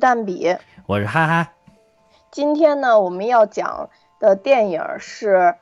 [0.00, 0.56] 是蛋比，
[0.86, 1.52] 我是哈哈。
[2.30, 5.36] 今天呢，我们要讲的电影是《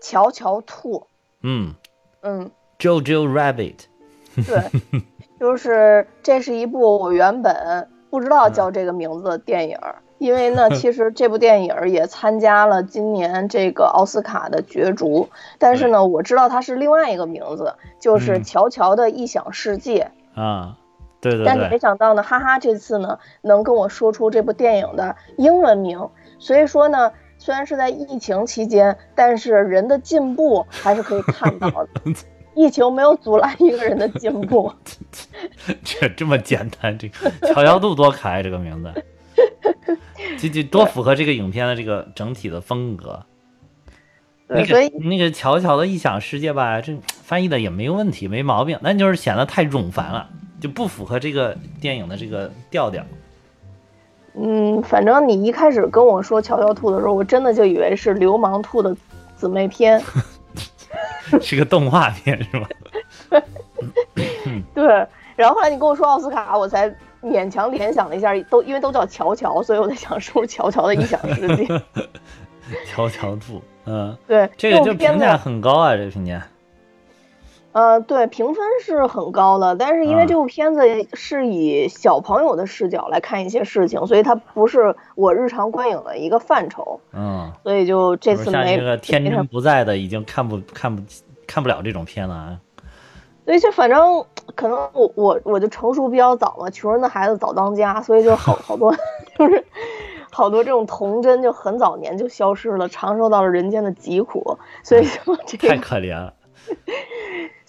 [0.00, 1.00] 乔乔兔》。
[1.42, 1.74] 嗯。
[2.22, 3.76] 嗯，，Jojo Rabbit。
[4.34, 4.70] 对，
[5.38, 9.78] 就是这是一部我原本不知道叫这个名字的电影，
[10.16, 20.10] 因为呢，其实这部电影也参加了今年这个奥斯卡的角逐，但是呢，我知道它是另外一个名字，就是《嗯乔乔的异想世界》。
[20.40, 20.78] 啊，
[21.20, 31.88] 对对但是没，想到呢，哈哈这次呢能跟我说出这部电影的英文名，所以说呢，虽然是在疫情期间，但是人的进步还是可以看到的。
[32.56, 34.70] 疫情没有阻拦一个人的进步，
[35.84, 38.92] 这这么简单，这个乔乔度多可爱，这个名字，
[40.36, 43.24] 这这多符合这个影片的这个整体的风格。
[44.48, 50.28] 对，那所以个那个乔乔的异想世界吧，这翻译的也没问题，没毛病，但就是显得太冗繁了，
[50.60, 53.02] 就不符合这个电影的这个调调。
[54.34, 58.96] 嗯，反正你一开始跟我说《乔乔兔》的时候，我真的就以为是《流氓兔》的
[59.36, 60.00] 姊妹篇。
[61.40, 62.68] 是个动画片是吧？
[64.74, 66.92] 对，然后后来你跟我说奥斯卡，我才
[67.22, 71.66] 勉强联想了一下，都因为都叫乔乔，所以我在想是不是乔乔的异想世界。
[72.84, 76.44] 乔乔兔，嗯，对，这个就评价很高啊，这个评价。
[77.72, 80.80] 呃，对，评分是很高的，但是因为啊这部片子
[81.12, 91.00] 是以小朋友的视角来看一些事情，所以它不是我日常观影的一个范畴，嗯，所以就这次没像次没这个天真不在的，已经看不看不
[91.46, 92.60] 看不了这种片了啊。
[93.44, 98.92] 所以就反正可能我我我就成熟比较早嘛，穷人的孩子早当家，所以就好 好多
[99.38, 99.64] 就是
[100.32, 106.34] 好多这种童真就很早年就消失了，尝受到了人间的疾苦，所以就这个太，可怜了。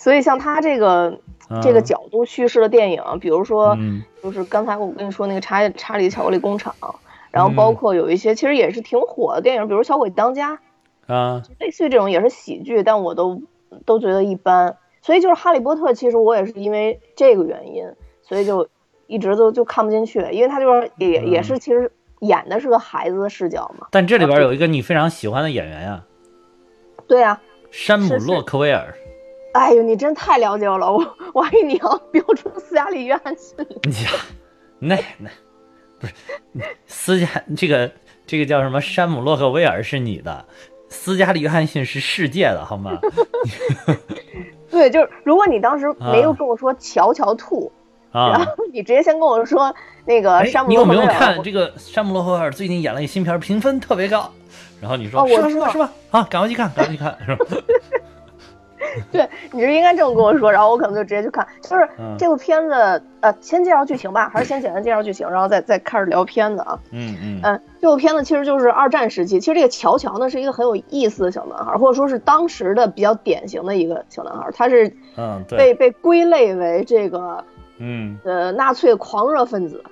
[0.02, 1.20] 所以像他这个
[1.62, 6.74] 这个嗯角度叙事的电影，比如说嗯就是刚才我跟你说那个查查理巧克力工厂，
[7.30, 10.60] 然后包括有一些其实也是挺火的电影，比如《小鬼当家》，
[11.14, 13.44] 啊，类似于这种也是喜剧，但我都
[13.86, 14.76] 都觉得一般。
[15.04, 17.86] 所以就是《哈利波特》，其实我也是因为这个原因，
[18.24, 18.68] 所以就
[19.06, 21.92] 一直都就看不进去，因为他就是也也是其实
[22.22, 23.86] 演的是个孩子的视角嘛。
[23.92, 26.04] 但这里边有一个你非常喜欢的演员呀，
[27.08, 28.96] 对啊，山姆洛克威尔。
[29.54, 33.92] 哎呦，你真太了解我了，我我还以为你要标出斯嘉丽·约翰逊你。
[34.04, 34.12] 呀，
[34.80, 35.30] 那那
[36.00, 36.14] 不是
[36.86, 37.92] 斯嘉这个
[38.26, 38.80] 这个叫什么？
[38.80, 40.46] 山姆洛克威尔是你的，
[40.90, 43.00] 斯嘉丽·约翰逊是世界的，好吗？
[44.72, 47.72] 对，就是如果你当时没有啊跟我说乔乔兔，
[48.12, 49.74] 然啊后，你直接先跟我说
[50.06, 54.32] 那个哎山，姆你有没有看这个山姆洛克威尔最近演了一新片，评分特别高？
[54.82, 55.92] 然后你说哦是吧是吧是吧？
[56.12, 57.46] 啊，赶快去看，赶快去看，是吧？
[59.12, 61.48] 对，你是应该这么跟我说，然后我可能就直接去看。
[61.62, 66.78] 就是嗯这部片子，呃，先介绍剧情吧，还是先简单介绍剧情，然后再再开始聊片子啊。
[66.92, 77.44] 嗯嗯嗯，这部片子其实就是二战时期，其实这个乔乔呢是一个很有意思的小男孩，或者说是当时的比较典型的一个小男孩，他是嗯，对，被被归类为这个
[77.78, 78.18] 嗯。
[78.24, 79.84] 呃纳粹狂热分子。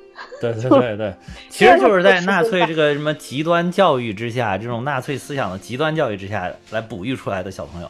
[0.41, 1.13] 对 对对对，
[1.47, 7.89] 其实就是在纳粹这个什么极端教育之下，这种纳粹思想的极端教育之下来哺育出来的小朋友。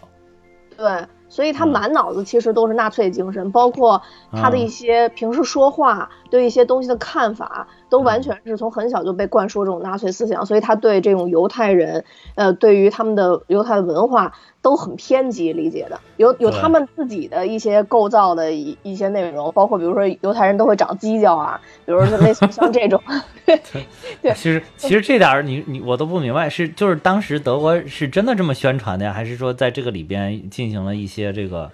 [0.79, 1.72] 对，所以他嗯。
[1.73, 4.01] 满脑子其实都是纳粹精神，包括
[4.31, 4.62] 他的嗯。
[4.62, 8.05] 一些平时说话、对一些东西的看法，都嗯。
[8.05, 12.03] 完全是从很小就被灌输这种纳粹思想，所以他对这种犹太人，
[12.35, 23.01] 呃，对于他们的犹太文化都很偏激理解的，有有他们自己的一些构造的一一些内容，包括比如说犹太人都会长犄角啊，比如说类似像这种，
[23.45, 31.69] 对其实其实这点儿你你我都不明白，是就是当时德国是真的这么宣传的呀，还是说在这个里边进行了一些这个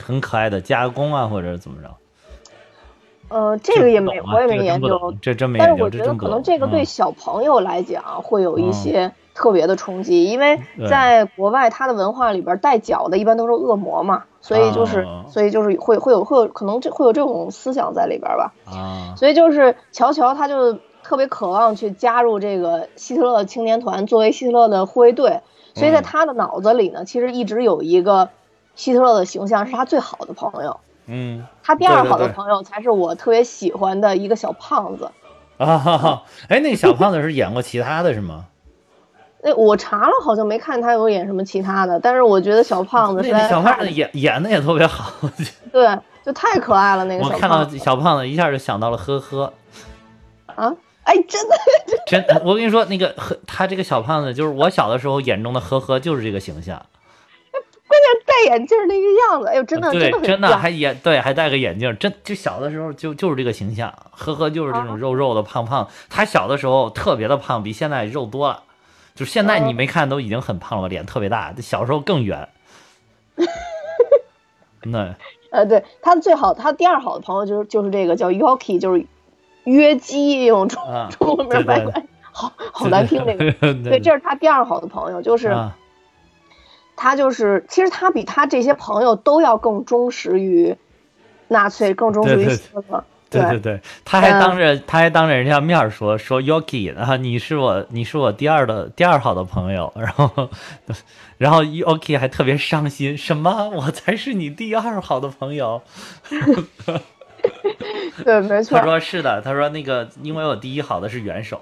[0.00, 1.88] 很可爱的加工啊，或者怎么着？
[3.28, 6.14] 呃，这个也没啊我也没研究，这真没研究，但是我觉得。
[6.14, 25.40] 可能这个对嗯小朋友来讲会有一嗯些特别的冲击，因为在国外他的文化里边带脚的一般都是恶魔嘛，所以就是哦所以就是会会有会有可能这会有这种思想在里边吧，啊，所以就是乔乔他就特别渴望去加入这个希特勒青年团，作为希特勒的护卫队，
[25.74, 28.30] 所以在嗯他的脑子里呢，其实一直有一个
[28.74, 30.78] 希特勒的形象是他最好的朋友。
[31.06, 35.10] 嗯他第二好的朋友才是我特别喜欢的一个小胖子。
[35.56, 38.46] 啊哈哈，哎，那个小胖子是演过其他的是吗？
[39.42, 45.12] 那我查了，好像没看他有演什么其他的，但是我觉得小胖子那那小胖子演演的也特别好，
[45.72, 49.52] 对，就太可爱了那个我看到小胖子一下就想到了呵呵。
[50.46, 50.74] 啊！
[51.04, 51.56] 哎，真的，
[52.08, 56.84] 真，我跟你说，那个呵，他这个小胖子就是我小的时候眼中的呵呵，就是这个形象。
[58.24, 59.92] 戴戴眼镜那个样子，哎呦，真的
[60.22, 65.88] 真的还眼对，还戴个眼镜，真就小的时候就就是这个形象，呵呵，就是这啊种肉肉的、胖胖。
[66.08, 68.62] 他小的时候特别的胖，比现在肉多了。
[69.14, 72.48] 就是现在哦你没看都已经很胖了，脸特别大，小时候更圆。
[74.82, 75.14] 对，
[75.50, 79.06] 呃，对，他最好，他第二好的朋友就是就是这个叫 Yoki，就是
[79.64, 83.50] 约基，用中啊，中文名对对白来，好好难听这个。
[83.52, 85.76] 对对，这是他第二好的朋友，就是啊，
[86.96, 90.74] 他就是，其实他比他这些朋友都要更忠实于
[91.48, 93.04] 纳粹，更忠实于对对希特勒。
[93.28, 100.48] 对对对，他还嗯当着、他还当着人家面说说 Yoki 啊，你是我你是我第二的第二好的朋友，然后
[101.36, 105.82] 然后 Yoki 还特别伤心，什么我才是你第二好的朋友？
[108.24, 111.60] 对， 没错他，说是的，他说那个因为我第一好的是元首，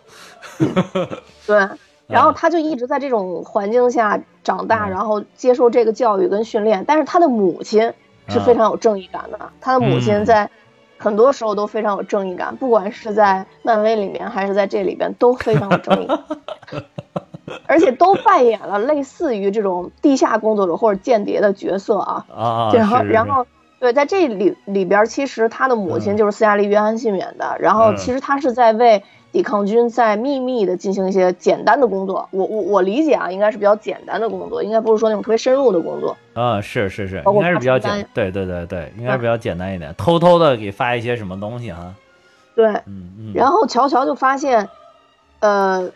[1.47, 1.67] 对。
[2.07, 6.85] 然后嗯他就一直在这种环境下长大，嗯然后接受这个教育跟训练。
[6.87, 7.93] 但是他的母亲
[8.29, 10.51] 是非常有正义感的，他的母亲嗯在
[10.99, 16.83] 很多时候都非常有正义感，不管是在漫威里面还是在这里边都非常有正义感，
[17.67, 22.25] 而且都扮演了类似于这种地下工作者或者间谍的角色啊。
[22.35, 23.47] 啊，然后，然后，
[23.81, 27.57] 对，在这里里边，其实他的母亲嗯就是斯嘉丽·约翰逊演的。
[27.61, 29.03] 然后，嗯其实他是在为
[29.35, 32.29] 抵抗军在秘密的进行一些简单的工作。
[32.31, 36.17] 我我我理解啊，应该是比较简单的工作，应该不是说那种特别深入的工作。
[36.35, 41.93] 啊，是是是，应该是比较简，对对对对，应该是比较简单一点，偷偷的给发一些什么东西哈，
[42.55, 44.69] 对，嗯嗯，然后乔乔就发现，
[45.41, 45.91] 呃，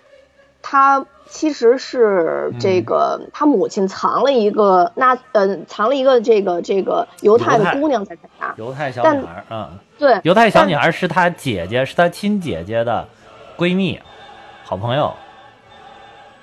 [0.60, 8.54] 他其实是嗯这个、他母亲藏了一个那呃藏了一个这个这个犹太的姑娘在他家。
[8.56, 13.06] 犹太小女孩儿，嗯，对，犹太小女孩是他姐姐，是他亲姐姐的
[13.58, 13.98] 闺蜜，
[14.62, 15.12] 好朋友。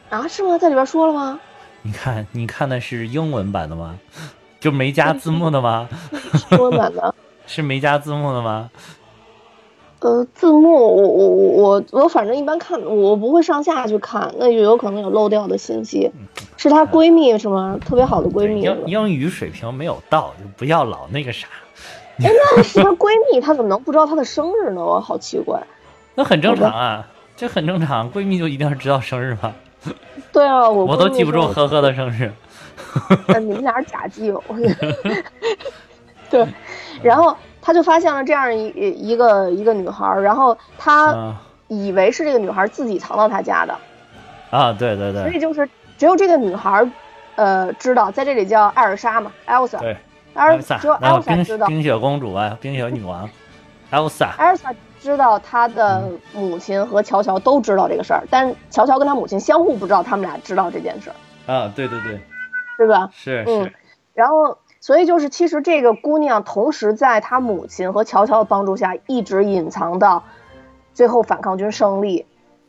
[0.09, 0.57] 啊是吗？
[0.57, 1.39] 在里边说了吗？
[1.81, 3.97] 你看，你看的是英文版的吗？
[4.59, 5.87] 就没加字幕的吗？
[6.51, 7.15] 英文版的。
[7.47, 8.69] 是没加字幕的吗？
[9.99, 16.11] 呃，字幕我我我我我反正一般看，我不会上下去看，那就有可能有漏掉的信息。
[16.57, 17.79] 是她闺蜜是吗？
[17.79, 18.59] 特别好的闺蜜。
[18.59, 21.47] 英英语水平没有到，就不要老那个啥，
[22.19, 24.83] 哎，那是她闺蜜，她怎么能不知道她的生日呢？
[24.83, 25.63] 我好奇怪。
[26.15, 28.11] 那很正常啊，这很正常。
[28.11, 29.53] 闺蜜就一定要知道生日吗？
[30.31, 32.31] 对啊，我我都记不住呵呵的生日。
[33.27, 34.43] 呃你们俩是假基友。
[36.29, 36.45] 对，
[37.03, 38.67] 然后他就发现了这样一
[38.97, 43.77] 一个一个女孩儿，然后他啊以为是这个女孩儿自己藏到他家的，
[44.49, 46.89] 啊，对对对所以就是只有这个女孩儿，
[47.35, 49.95] 呃，知道在这里叫艾尔莎嘛，Elsa，对，
[50.33, 53.29] 艾尔莎只有然后 Elsa 冰知道，冰雪公主啊，冰雪女王，
[53.91, 54.73] Elsa，Elsa
[55.05, 61.11] 知道他的嗯母亲和乔乔都知道这个事儿，但是乔乔跟他母亲相互不知道他们俩知道这件事
[61.47, 62.19] 儿，啊，对对对，
[62.77, 63.09] 对吧？
[63.13, 63.71] 是嗯，
[64.13, 70.23] 然后，所以就是其实这个姑娘同时在她母亲和乔乔的帮助下，一直隐藏到
[70.93, 72.25] 最后反抗军胜利，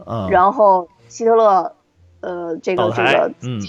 [0.07, 1.73] 嗯，然后希特勒，
[2.21, 3.61] 呃，这个这个，嗯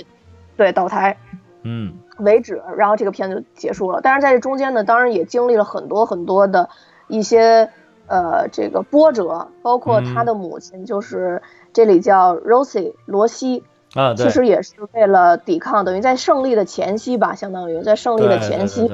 [0.58, 1.18] 对倒台
[1.64, 4.02] 嗯为止，然后这个片就结束了。
[4.02, 6.70] 但是在这中间呢，当然也经历了很多很多的
[7.08, 7.72] 一些
[8.08, 11.42] 呃这个波折，包括嗯他的母亲，就是
[11.74, 18.90] 这里叫 Rosie 罗西，啊，其实也是为了抵抗，等于在胜利的前夕吧，相当于在胜利的前夕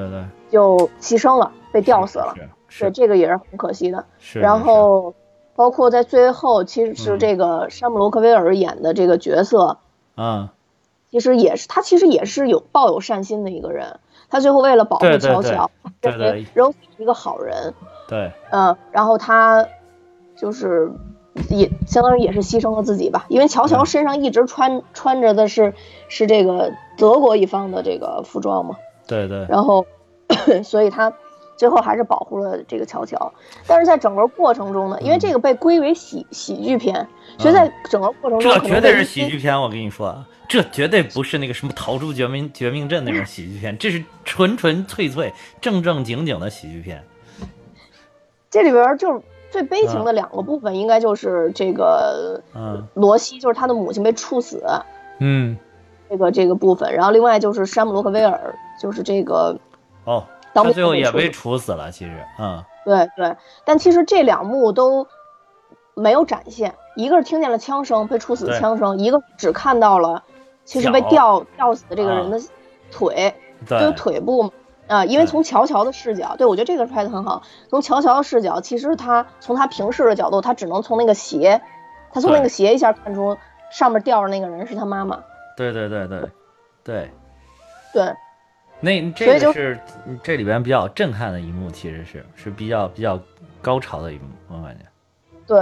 [0.50, 2.34] 就牺牲了，被吊死了。
[2.68, 4.04] 是对，这个也是很可惜的。
[4.18, 5.14] 是，然后
[5.54, 9.78] 包括在最后，其实是嗯这个山姆罗克威尔演的这个角色，
[10.16, 10.48] 嗯，
[11.10, 14.00] 其实也是他其实也是有抱有善心的一个人。
[14.28, 17.74] 他最后为了保护乔乔，对认为对 Rose 是一个好人，
[18.08, 18.30] 对。
[18.50, 19.66] 嗯，然后他
[20.36, 20.90] 就是
[21.48, 25.72] 也相当于也是牺牲了自己吧，因为乔乔嗯身上一直穿穿着的是
[26.08, 29.84] 是这个德国一方的这个服装嘛，对对，然后
[30.62, 31.12] 所以他
[31.56, 33.32] 最后还是保护了这个乔乔。
[33.66, 37.06] 但是在整个过程中呢，因为这个被归为喜喜剧片，
[37.38, 47.02] 所以在整个过程中嗯这绝对是喜剧片，我跟你说，这绝对不是那个什么逃出绝命绝命镇那种喜剧片，这是纯纯粹粹、正正经经的喜剧片。
[48.54, 49.20] 这里边就是
[49.50, 52.86] 最悲情的两个部分，应该就是这个嗯。
[52.94, 54.64] 罗西，就是他的母亲被处死
[55.18, 55.58] 嗯，
[56.08, 59.58] 这个这个部分，然后另外就是山姆洛克威尔，就是这个
[60.04, 60.22] 哦，
[60.54, 62.62] 他最后也被被处死了，其实，嗯。
[62.84, 65.04] 对对，但其实这两幕都
[65.94, 70.22] 没有展现，一个是听见了枪声，被处死的枪声，一个只看到了
[70.64, 72.40] 其实被吊吊死的这个啊人的
[72.92, 73.34] 腿，
[73.66, 73.80] 对。
[73.80, 74.50] 就腿部嘛。
[74.86, 77.42] 啊，因为从乔乔的视角，对我觉得这个拍的很好。
[77.68, 81.62] 从乔乔的视角，其实他从他平视的角度，他只能从那个鞋，
[82.12, 83.36] 他从那个鞋一下看出
[83.70, 85.22] 上面吊着那个人是他妈妈。
[85.56, 86.28] 对对对对
[86.82, 87.10] 对，
[87.92, 88.14] 对，
[88.80, 89.78] 那这个是
[90.22, 93.18] 这里边比较震撼的一幕，其实是是比较比较
[93.62, 94.84] 高潮的一幕，我感觉。
[95.46, 95.58] 对，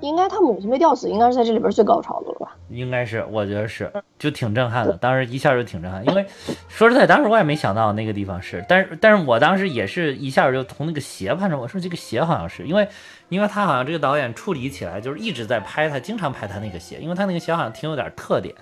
[0.00, 2.56] 应该他母亲被吊死，应该是在这里边最高潮的了吧？
[2.70, 4.94] 应该是，我觉得是，就挺震撼的。
[4.94, 6.26] 当时一下就挺震撼，因为
[6.68, 12.88] 说实在，当时我也没想到那个地方是，但是但是我当时也是一下就从那个鞋判断，我说这个鞋好像是，因为
[13.28, 18.54] 因为他好像这个导演处理起来就是一直在拍他，经常拍他那个鞋，因为他那个鞋好像挺有点特点，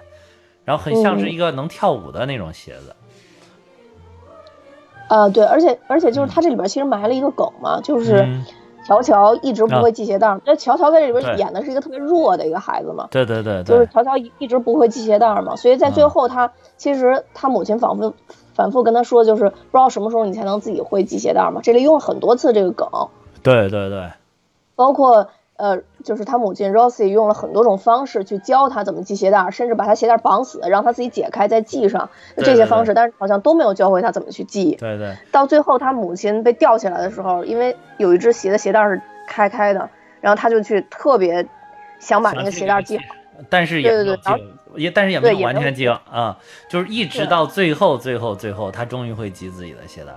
[0.64, 2.94] 然后很像是一个能跳舞的那种鞋子。
[5.08, 8.26] 呃，对，而且而且就是他这里边其实埋了一个梗嘛，就是
[8.84, 10.40] 乔乔一直不会系鞋带儿。
[10.44, 18.14] 那乔乔在这里边演的是一个特别弱的一个孩子嘛，对对对，就是乔乔一一直不会系鞋带儿嘛，所以在最后他其实他母亲反复
[18.54, 21.60] 反复跟他说，就是不知道什么时候你才能自己会系鞋带儿嘛。
[21.62, 22.88] 这里用了很多次这个梗，
[23.42, 24.10] 对对对，
[24.76, 25.28] 包括。
[25.56, 34.74] 呃，就是他母亲 Rosie 用了很多种方式去教他怎么系鞋带，甚至把他鞋带绑死，让他自己解开再系上这些方式，但是好像都没有教会他怎么去系。
[34.80, 35.16] 对对。
[35.30, 39.88] 到最后他母亲被吊起来的时候，因为有一只鞋的鞋带是开开的，
[40.20, 41.46] 然后他就去特别
[42.00, 43.04] 想把那个鞋带系好，
[43.48, 44.44] 但是也对对对，
[44.74, 46.36] 也但是也没有完全系啊，
[46.68, 50.12] 就是一直到最后最后最后，他终于会系自己的鞋带。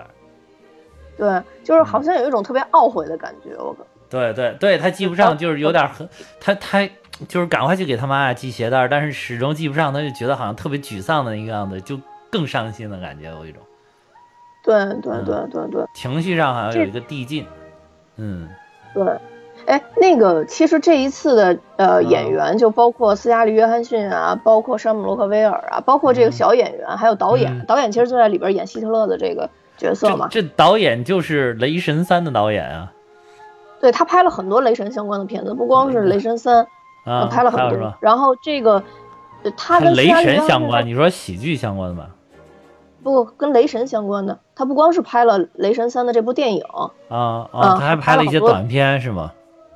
[1.16, 3.76] 对，就是好像有一种特别懊悔的感觉，我。
[4.10, 6.08] 对对对，他系不上，就是有点很，
[6.40, 6.88] 他他
[7.28, 12.00] 就是赶快去给他妈妈系鞋带，但是始终系不上，他就觉得好像特别沮丧的一个样子，就
[12.32, 13.62] 更伤心的感觉，有一种。
[14.64, 17.46] 对对对对对，情绪上好像有一个递进。
[18.18, 18.50] 嗯，
[18.94, 19.06] 对，
[19.66, 30.28] 哎，那个其实这一次的呃演员，就包括斯嘉丽·约翰逊啊，包括山姆·洛克威尔啊，包括这个小演员，还有导演，导演其实就在里边演希特勒的这个角色嘛。
[30.30, 32.92] 这导演就是《雷神三》的导演啊。
[33.80, 36.68] 对他拍了很多雷神相关的片子，不光是雷神三，
[37.06, 37.94] 啊，拍了很多。
[38.00, 38.82] 然后这个，
[39.56, 42.10] 他跟雷神相关，你说喜剧相关的吧？
[43.04, 44.40] 不，跟雷神相关的。
[44.56, 46.64] 他不光是拍了雷神三的这部电影，
[47.08, 49.32] 啊啊，他还拍了一些短片是吗？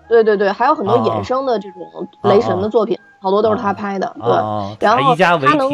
[0.09, 4.13] 对对对，还有很多衍生的这种雷神的作品，好多都是他拍的。
[4.19, 5.71] 对，然后他能，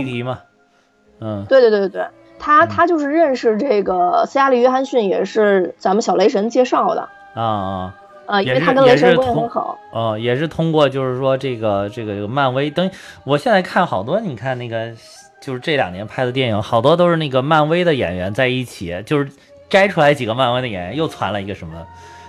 [1.20, 2.08] 嗯，对对对对对，
[2.38, 7.10] 他他就是认识这个斯嘉丽约翰逊，也是咱们小雷神介绍的。
[7.34, 7.96] 啊啊。
[8.28, 9.80] 啊，因为他跟雷神关系很好。
[9.92, 12.92] 哦，也是通过，就是说这个这个这个漫威，等
[13.24, 14.92] 我现在看好多，你看那个
[15.40, 19.32] 就是这两年拍的电影，好多都是那个漫威的演员在一起，就是
[19.70, 21.88] 摘出来几个漫威的演员，又传了一个什么，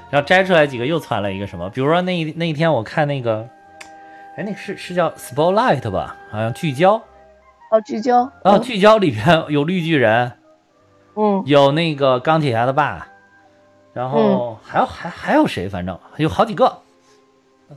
[0.08, 1.68] 然后摘出来几个又传了一个什么。
[1.70, 3.44] 比如说那那一天我看那个，
[4.36, 6.16] 哎，那是是叫 Spotlight 吧？
[6.30, 7.02] 好像聚焦。
[7.72, 8.30] 哦，聚焦。
[8.44, 10.30] 哦，聚焦里边有绿巨人，
[11.16, 13.07] 嗯，有那个钢铁侠的爸。
[13.98, 15.68] 然后还有还还有谁？
[15.68, 16.72] 反正有好几个，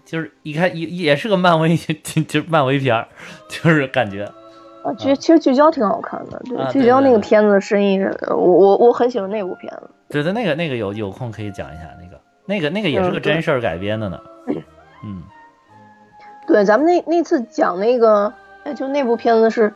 [0.05, 1.75] 就是一看也也是个漫威，
[2.27, 3.07] 就是漫威片儿，
[3.49, 4.25] 就是感觉
[4.83, 7.99] 啊，其实其实聚焦挺好看的，对，聚焦那个片子深意，
[8.29, 9.89] 我我我很喜欢那部片子。
[10.09, 14.19] 对对，那个那个有有空可以讲一下那个那个那个也是个真事儿改编的呢。
[15.03, 15.23] 嗯，
[16.45, 18.31] 对，咱们那那次讲那个，
[18.63, 19.73] 哎，就那部片子是，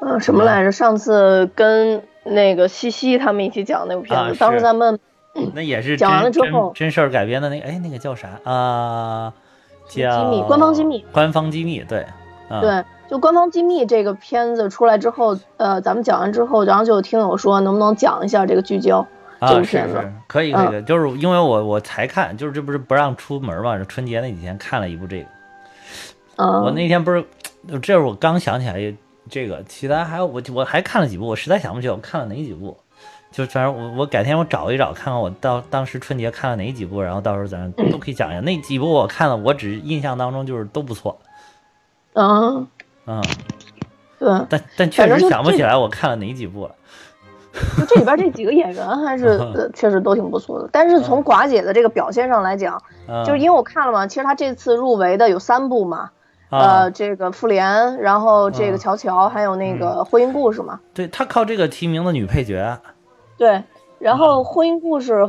[0.00, 0.72] 呃，什么来着？
[0.72, 2.02] 上次跟。
[2.24, 4.98] 那个西西他们一起讲那部片子，当时咱们
[5.54, 9.32] 那也是讲完了之后，真事儿改编的那个，哎，那个叫啥啊？
[9.88, 12.06] 叫机密，官方机密，官方机密，对，
[12.60, 19.06] 对，就官方机密这个片子出来之后，呃，咱们讲完之后，然后就有听友说，能不能讲一下这个聚焦
[19.40, 20.00] 这个片子？
[20.28, 25.26] 可以，可以，就是因为我我才看，就是这不是不让出门嘛，春节那几天看了一部这个，
[26.36, 27.24] 嗯，我那天不是，
[27.82, 28.94] 这是我刚想起来。
[29.30, 32.76] 这个其他还有我我还看了几部，我实在想不起来我看了哪几部，
[33.30, 41.18] 就反正我我改天我找一找看看我到当时春节看了哪几部，然后到时候咱都可以讲一下那几部我看了，我只印象当中就是都不错。
[42.14, 42.66] 嗯
[43.06, 43.22] 嗯，
[44.18, 46.74] 对，但但确实想不起来我看了哪几部了。
[47.78, 49.38] 就这里边这几个演员还是
[49.72, 52.82] 确实都挺不错的，但是从寡姐的这个表现上来讲，
[53.24, 56.10] 就是因为我看了嘛，其实她这次入围的有三部嘛。
[56.58, 60.78] 呃，这个复联，然后这个乔乔，还有那个婚姻故事嘛。
[60.92, 62.78] 对他靠这个提名的女配角。
[63.38, 63.64] 对，
[63.98, 65.26] 然后婚姻故事，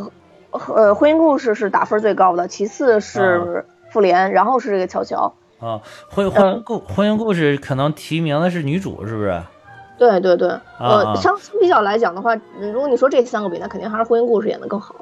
[0.52, 5.34] 呃，婚姻故事是打分最高的，其次是复联，然后是这个乔乔。
[5.60, 9.42] 啊，婚婚故婚姻故事可能提名的是女主，是不是？
[9.98, 10.50] 对对对，
[10.80, 14.94] 呃，相相比较来讲的话，如果你说这三个比，那肯定还是婚姻故事演的更好。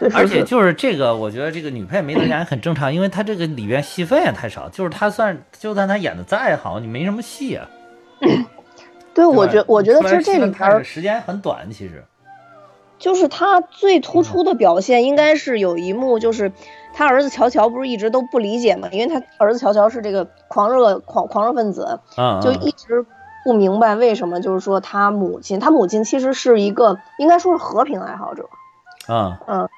[0.14, 4.68] 而且就是这个，我觉得这个女配没得演很正常，因为她这个里边戏份也太少。
[4.68, 7.68] 就是她算，就算她演的再好，你没什么戏啊。
[9.14, 12.04] 对，我觉我觉得其实这里边时间很短，其实。
[12.98, 16.52] 就是她最突出的表现，应该是有一幕，就是
[16.92, 22.00] 她儿子乔乔不是一直都不理解嘛，因为她儿子乔乔是这个狂热狂狂热分子，
[22.42, 23.04] 就一直
[23.44, 28.48] 不明白为什么，就是说他母亲，他母亲其实是一个应该说是和平爱好者，
[29.08, 29.68] 嗯嗯，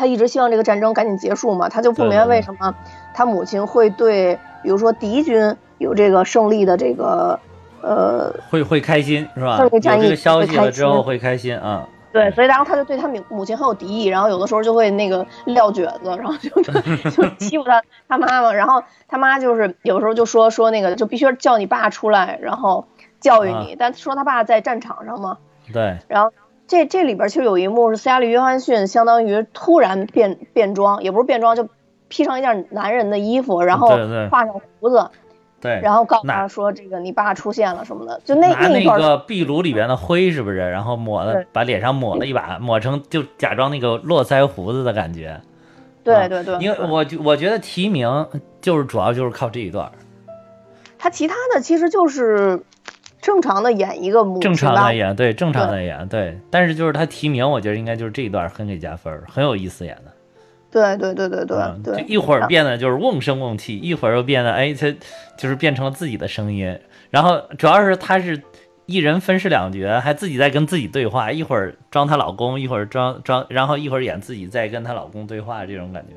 [0.00, 2.74] 他一直希望这个战争赶紧结束嘛，他就不明白为什么
[3.12, 7.38] 他母亲会对，比如说敌军有这个胜利的这个，
[7.82, 9.58] 呃，会会开心是吧？
[9.58, 9.68] 这
[10.08, 11.86] 个消息会开了之后心会开心啊。
[12.12, 16.72] 对，所以然后他就对他母母亲很有敌意，然后有的时候就会那个撂蹶子，然后就就
[17.10, 22.86] 就欺负他他妈妈，然后他妈就是有时候就说说那个就必须叫你爸出来，然后
[23.20, 25.36] 教育你，但说他爸在战场上嘛，
[25.72, 26.32] 对，然后
[26.70, 31.68] 这这里边其实有一幕是斯嘉丽·约翰逊相当于突然变变装，也不是变装，就
[32.06, 33.88] 披上一件男人的衣服，然后
[34.30, 35.10] 画上胡子，
[35.60, 40.58] 对，然后告诉他说这个你爸出现了什么的，就那那那一段个壁炉里边的灰是不是？
[40.58, 45.30] 然后抹了，把脸上抹了一把，抹成就假装那个络腮胡子的感觉。
[45.30, 45.40] 啊
[46.02, 48.26] 对对对，因为我我觉得提名
[48.62, 49.92] 就是主要就是靠这一段，
[50.98, 52.62] 他其他的其实就是
[53.20, 56.38] 正常的演一个母正常的演，对，正常的演，对。
[56.50, 60.12] 但是就是他提名，我觉得应该就是这一段很给加分，很有意思演的。
[60.70, 64.94] 对对对对对嗯就，一会儿变得就是瓮声瓮气，一会儿又变得哎，他
[65.36, 66.78] 就是变成了自己的声音。
[67.10, 68.40] 然后主要是他是
[68.86, 76.14] 一人分饰两角，还自己在跟自己对话，一会儿装她老公，一会儿装装，然后一会儿演自己在跟她老公对话，这种感觉。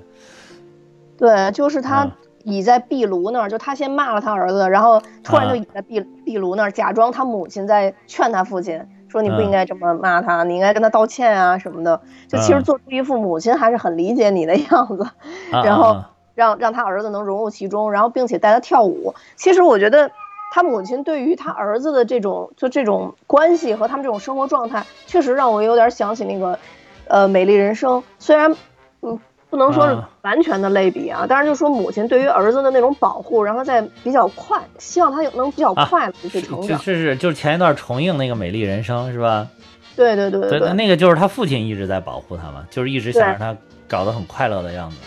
[1.17, 2.12] 对，就是他嗯
[2.43, 12.01] 倚在壁炉那儿，就他先骂了他儿子，然后突然就啊倚在壁壁炉那儿，假装他母亲在劝他父亲，说你不嗯应该这么骂他，你应该跟他道歉啊什么的。
[12.27, 15.03] 就其实嗯做出一副母亲还是很理解你的 样子，
[15.51, 19.13] 啊然后啊让让他儿子能融入其中，然后并且带他跳舞。
[19.35, 20.12] 其实我觉得
[20.51, 26.59] 他母亲对于他儿子的这种就这种关系和他们这种生活状态，确实让我有点想起那个，
[27.07, 28.01] 呃，《美丽人生》。
[28.19, 28.55] 虽然，
[29.01, 29.19] 嗯，
[29.53, 36.79] 不能说是啊完全的类比啊，但是就说母亲对于儿子的那种保护，让他在比较快，希望他有能比较啊快的去是成长。
[36.79, 39.48] 是是，就是前一段重映那个《美丽人生》是吧？
[39.96, 40.74] 对对对对对。
[40.74, 43.55] 那个就是他父亲一直在保护他嘛，就是一直想让他
[43.87, 44.98] 搞得很快乐的样子。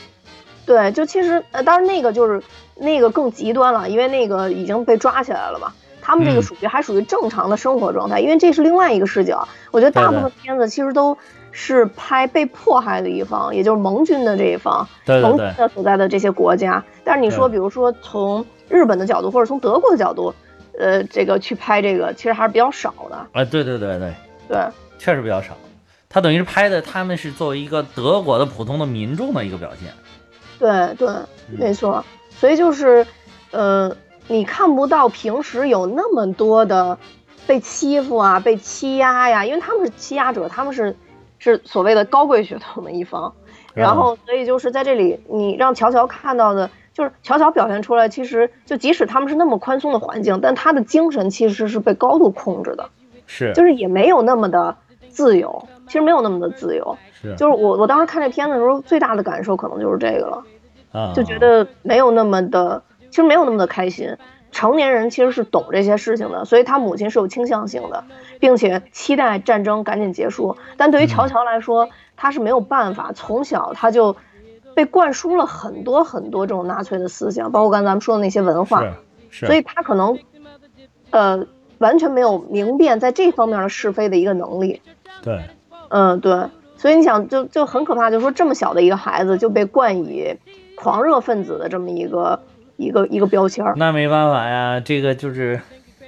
[0.65, 2.41] 对，就其实呃，当然那个就是
[2.77, 5.73] 那个更极端了，因为那个已经被抓起来了嘛。
[6.01, 9.49] 他们这个嗯属于还属于正常的生活状态，因为这是另外一个视角。
[9.73, 11.19] 我觉得大部分片子其实都
[11.59, 16.85] 是拍被迫害的一方，也就是盟军的这一方，对对对盟军的所在的这些国家。
[17.03, 20.35] 但是你说，比如说从日本的角度，或者从德国的角度，
[20.79, 23.17] 呃，这个去拍这个，其实还是比较少的。
[23.33, 24.13] 啊，对对对对，
[24.47, 24.59] 对，
[24.99, 25.57] 确实比较少。
[26.11, 29.91] 他等于是拍的，他们是作为一个德国的普通的民众的一个表现。
[30.59, 31.09] 对对，
[31.59, 32.05] 没错。
[32.31, 33.07] 所以就是，
[33.51, 33.97] 呃，
[34.29, 36.99] 你看不到平时有那么多的
[37.47, 40.95] 被欺负啊、被欺压呀，因为他们是欺压者，他们是
[41.53, 43.33] 是所谓的高贵血统的一方。
[43.75, 52.89] 然后，所以就是在这里，你让乔乔看到的，就是乔乔表现出来，其实就即使他们是那么宽松的环境，但他的精神其实是被高度控制的，
[53.27, 54.75] 是就是也没有那么的
[55.11, 56.97] 自由，其实没有那么的自由。
[57.13, 60.45] 是就是我我当时看这片子的时候，最大的感受可能就是这个了。
[60.93, 64.17] 啊，就觉得没有那么的，其实没有那么的开心。
[64.57, 68.05] 成年人其实是懂这些事情的，所以他母亲是有倾向性的，
[68.41, 70.57] 并且期待战争赶紧结束。
[70.79, 74.17] 但对于乔乔来说，他是没有办法，从小他就
[74.75, 78.83] 被灌输了很多很多这种纳粹的思想，包括刚才咱们说的那些文化，
[79.31, 80.19] 所以他可能，
[81.11, 84.81] 呃，完全没有明辨在这方面的是非的一个能力。
[85.21, 85.39] 对
[85.91, 86.47] 嗯，对，
[86.79, 90.35] 所以你想，就就很可怕，就说这么小的一个孩子就被冠以
[90.77, 92.41] 狂热分子的这么一个
[92.77, 93.75] 一个一个标签儿。
[93.77, 95.61] 那没办法呀，这个就是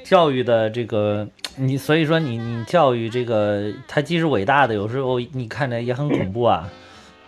[0.04, 1.26] 教育的这个
[1.56, 6.68] 你，所以说你你教育这个，它既是伟大的，有时候你看着也很恐怖啊。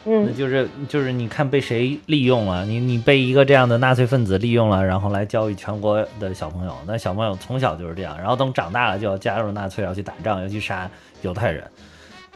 [0.03, 11.63] 那嗯，就是就是你看被谁利用了，你你被一个这样的纳粹分子利用了，然后来教育全国的小朋友，那小朋友从小就是这样，然后等长大了就要加入纳粹，要去打仗，要去杀犹太人，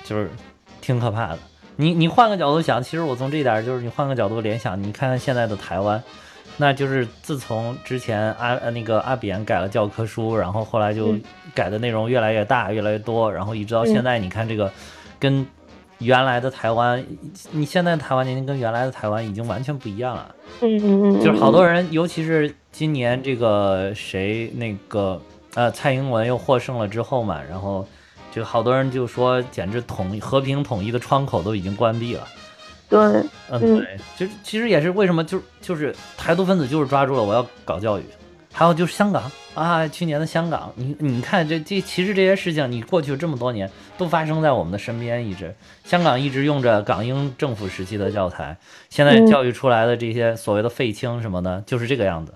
[0.05, 0.31] 就是
[0.83, 1.39] 挺可怕的。
[1.77, 6.03] 你你换个角度想，其实我从这点儿就是你换个角度联想，你看看现在的台湾，
[6.57, 11.23] 那就是自从之前阿呃那个阿扁改了教科书，然后后来就嗯
[11.55, 14.71] 改的内容越来越大，越来越多，然后一直到现在，你看这个
[15.19, 15.47] 跟
[15.99, 17.05] 原来的台湾，
[17.51, 20.35] 你现在台湾年龄跟原来的台湾已经完全不一样了。
[20.61, 25.21] 嗯嗯嗯，就是好多人，尤其是今年这个谁那个
[25.55, 27.87] 呃蔡英文又获胜了之后嘛，然后
[28.31, 32.27] 就好多人就说，简直统一和平统一的窗口都已经关闭了。
[32.95, 33.03] 对，
[33.51, 38.05] 嗯，嗯对，其实其实也是为什么就就是台独分子就是抓住了我要搞教育，
[38.53, 45.53] 还有就是香港啊，去年的香港，你你看这这其实这些事情，你过去这么多年都发生在我们的身边，一直
[45.85, 48.57] 香港一直用着港英政府时期的教材，
[48.91, 52.33] 现在嗯教育出来的这些所谓的废青什么的，就是这个样子。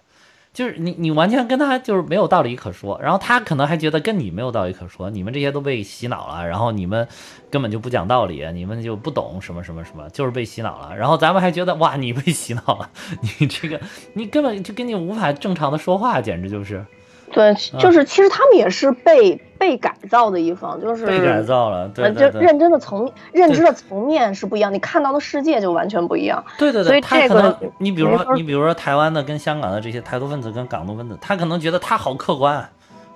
[0.58, 7.06] 就是你你完全跟他就是没有道理可说，然后他可能还觉得跟你没有道理可说，你们这些都被洗脑了，然后你们
[7.48, 12.90] 根本就不讲道理，你们就不懂什么什么什么，就是被洗脑了，然后咱们还觉得哇你被洗脑了，
[13.38, 13.80] 你这个
[14.14, 16.84] 你根本就跟你无法正常的说话，简直就是。
[17.32, 26.42] 对，就是其实他们也是被被改造的一方，就是被改造了，对，就认真的层认知的层面是不一样，你看到的世界就完全不一样。
[26.58, 32.68] 对对对，所以这个你比如说你比如说台湾的跟香港的这些台独分子跟港独分子，他可能觉得他好客观，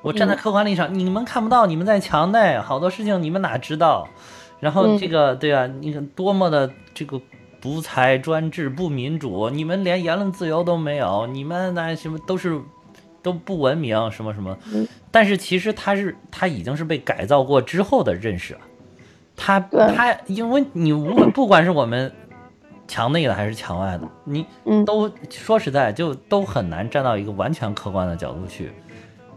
[0.03, 4.07] 我站在客观立场，你们看不到，你们在墙内，好多事情你们哪知道？
[4.61, 7.20] 然后这个对啊，你看多么的这个
[7.61, 12.61] 独裁专制不民主，你们连言论自由都没有，你们那什么都是。
[13.22, 14.58] 都不文明什么什么，
[15.11, 18.61] 但是其实他是他已经是被改造过之后的认识了，
[19.37, 22.12] 他他因为你无论不管是我们
[22.88, 24.44] 墙内的还是墙外的，你
[24.85, 28.72] 都说实在就都很难站到一个完全客观的角度去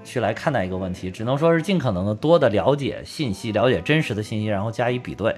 [0.04, 5.36] 去来看待一个问题，只能说是尽可能的多的了解信息，了解真实的信息，然后加以比对，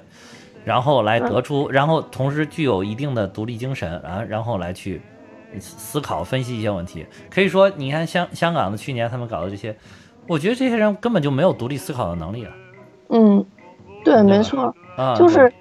[0.64, 5.02] 然后来得出，然后同时具有一定的独立精神啊，然后来去。
[5.60, 9.76] 思考分析一些问题，可以说，你看香香港的去年他们搞的这些，
[10.28, 12.52] 我觉得这些人根本就没有独立思考的能力啊。
[13.10, 13.46] 嗯，
[14.04, 14.74] 对，没错，
[15.16, 15.52] 就是，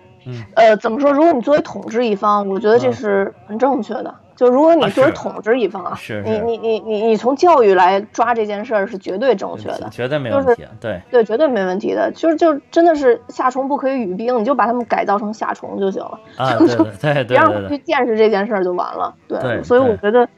[0.55, 1.13] 呃，怎么说？
[1.13, 4.15] 如果你作为统治一方，我觉得这是很正确的。
[4.37, 12.13] 就如果你作为统治一方啊，你你你你你从教育来抓这件事儿是绝对正确的，绝对没问题，对对，绝对没问题的。
[12.13, 16.21] 就是就真的是夏虫不可以语冰，你就把他们改造成夏虫就行了，
[16.61, 16.85] 就就
[17.25, 19.15] 别让他们去见识这件事儿就完了。
[19.27, 20.29] 对，所以我觉得，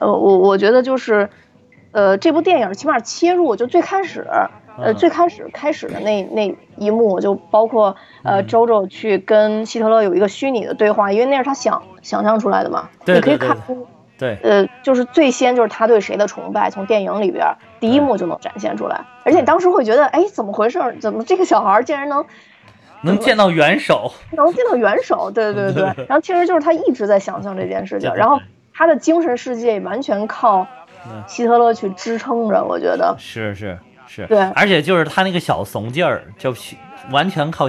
[0.00, 1.28] 呃，我我觉得就是，
[1.92, 4.26] 呃，这部电影起码切入就最开始。
[4.80, 12.88] 呃，最开始开始的那那一幕，就包括呃，周周去跟希特勒有一个虚拟的对话，因为那是他想想象出来的嘛。
[13.04, 13.86] 对你可以看出，
[14.16, 17.44] 对，呃，就是最先就是他对谁的崇拜，从电影里边
[17.80, 19.04] 第一幕就能展现出来。
[19.24, 20.78] 而且当时会觉得，哎，怎么回事？
[21.00, 22.24] 怎么这个小孩竟然能
[23.02, 24.12] 能见到元首？
[24.32, 25.30] 能见到元首？
[25.30, 25.82] 对对对。
[26.08, 28.40] 然后其实就是他一直在想象这件事情，然后
[28.72, 30.66] 他的精神世界完全靠
[31.26, 32.64] 希特勒去支撑着。
[32.64, 33.76] 我觉得是是。
[34.08, 36.54] 是，对，而且就是他那个小怂劲儿，就
[37.10, 37.68] 完全靠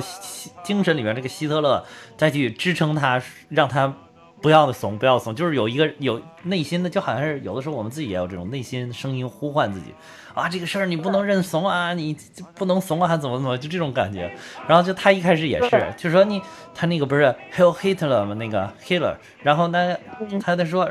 [0.63, 1.85] 精神里面这个希特勒
[2.17, 3.93] 再去支撑他，让他
[4.41, 9.93] 不要怂，不要怂，就是有一个有内心的，就好像是有的时候我们自己也有这种内心声音呼唤自己
[10.33, 12.15] 啊，这个事儿你不能认怂啊，你
[12.55, 14.33] 不能怂啊，还怎么怎么，就这种感觉。
[14.65, 16.41] 然后就他一开始也是，就是说你
[16.73, 18.33] 他那个不是 Hell Hitler 吗？
[18.35, 19.97] 那个 Hitler，然后呢，
[20.41, 20.89] 他在说，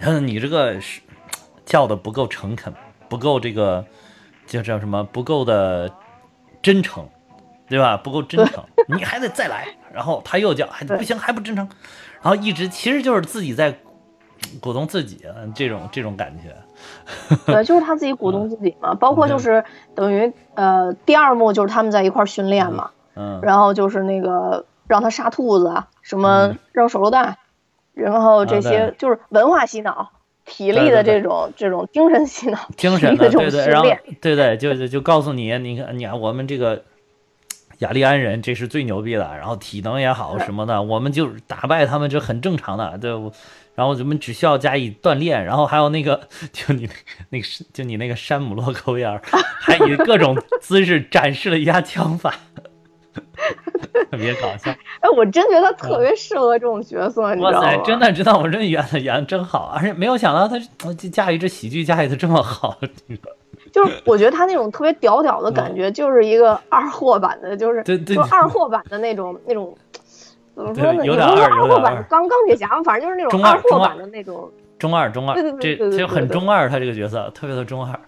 [0.00, 1.00] 说，你这个是
[1.66, 2.72] 叫的不够诚恳，
[3.08, 3.84] 不够这个。
[4.46, 5.90] 就叫什么不够的
[6.62, 7.08] 真诚，
[7.68, 7.96] 对吧？
[7.96, 9.66] 不够真诚， 你还得再来。
[9.92, 11.68] 然后他又叫，还不行，还不真诚。
[12.22, 13.76] 然后一直其实就是自己在
[14.60, 16.54] 鼓动自己，这种这种感觉。
[17.46, 18.94] 对，就是他自己鼓动自己嘛。
[18.94, 22.90] 包括就是等于呃，第二幕就是他们在一块训练嘛。
[23.14, 23.40] 嗯。
[23.42, 27.38] 然后就是那个让他杀兔子，什么扔手榴弹，
[27.94, 30.10] 然后这些就是文化洗脑。
[30.44, 33.88] 体力的这种这种精神洗脑，精神的对对，然后
[34.20, 36.84] 对对，就就就告诉你，你看你看我们这个
[37.78, 43.10] 雅利安人，这是最牛逼的，然后体能也好什么的，我们就打败他们这很正常的，对，
[43.74, 46.94] 然后我们只需要加以锻炼，然后还有那个就你那个
[47.30, 49.20] 那个就你那个山姆洛克威尔，
[49.60, 52.34] 还以各种姿势展示了一下枪法。
[54.10, 57.60] 特别搞笑，哎，我真觉得他特别适合这种角色，你知道吗？
[57.60, 60.58] 哇塞，真的知道，我真演的演的真好，而且没有想到他
[61.10, 62.78] 驾驭这喜剧驾驭的这么好。
[63.72, 69.76] 就是我觉得他那种特别屌屌的感觉，就是一个二货版的，就是就二货版的那种那种，
[70.54, 71.04] 怎么说呢？
[71.04, 77.98] 有点二，二货版的钢钢铁侠，反正就是那种二货版的那种中二中二，对对对，这很中二，他这个角色特别的中二。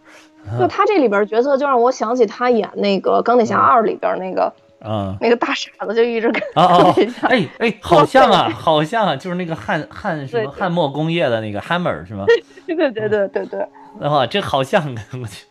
[0.61, 4.53] 就他这里边角色，就让我想起他演那个钢铁侠二里边那个。
[4.81, 12.25] 啊，那个大傻子就一直跟哦哦，哎哎，好像啊，好像啊，就是那个汉 汉什么汉末工业的那个 Hammer 是吗？
[12.67, 13.61] 对对对对对对。
[14.01, 15.47] 啊，这好像我去。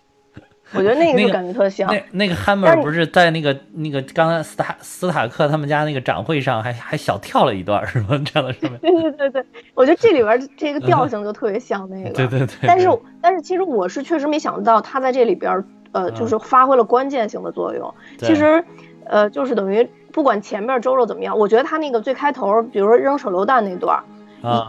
[0.74, 1.88] 我觉得那个就感觉特像。
[1.90, 8.08] 那那个 Hammer 不是在那个那个刚才斯塔斯塔克他们家那个展会上还还小跳了一段是吗？
[8.26, 8.78] 这样的是吗？
[8.82, 12.10] 对对对对，我觉得这里边这个调性就特别像那个。
[12.10, 12.48] 对对对。
[12.64, 12.90] 但是
[13.22, 17.94] 但是其实我是确实没想到他在这里边呃就是发挥了关键性的作用。
[18.18, 18.64] 其实。
[19.06, 24.04] 呃，就是等于不管前面周周怎么样，我觉得他那个最开头，比如说扔手榴弹那段，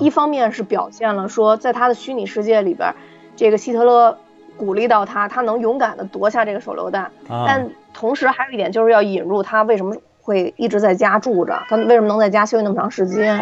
[0.00, 2.94] 一一方面是表现了说，在他的虚拟世界里边，
[3.34, 4.18] 这个希特勒
[4.56, 7.10] 鼓励到他，他能勇敢的夺下这个手榴弹。
[7.28, 13.40] 但同时还有一点就是要引入他为什么会一直在家住着，他为什么能在家休息那么长时间？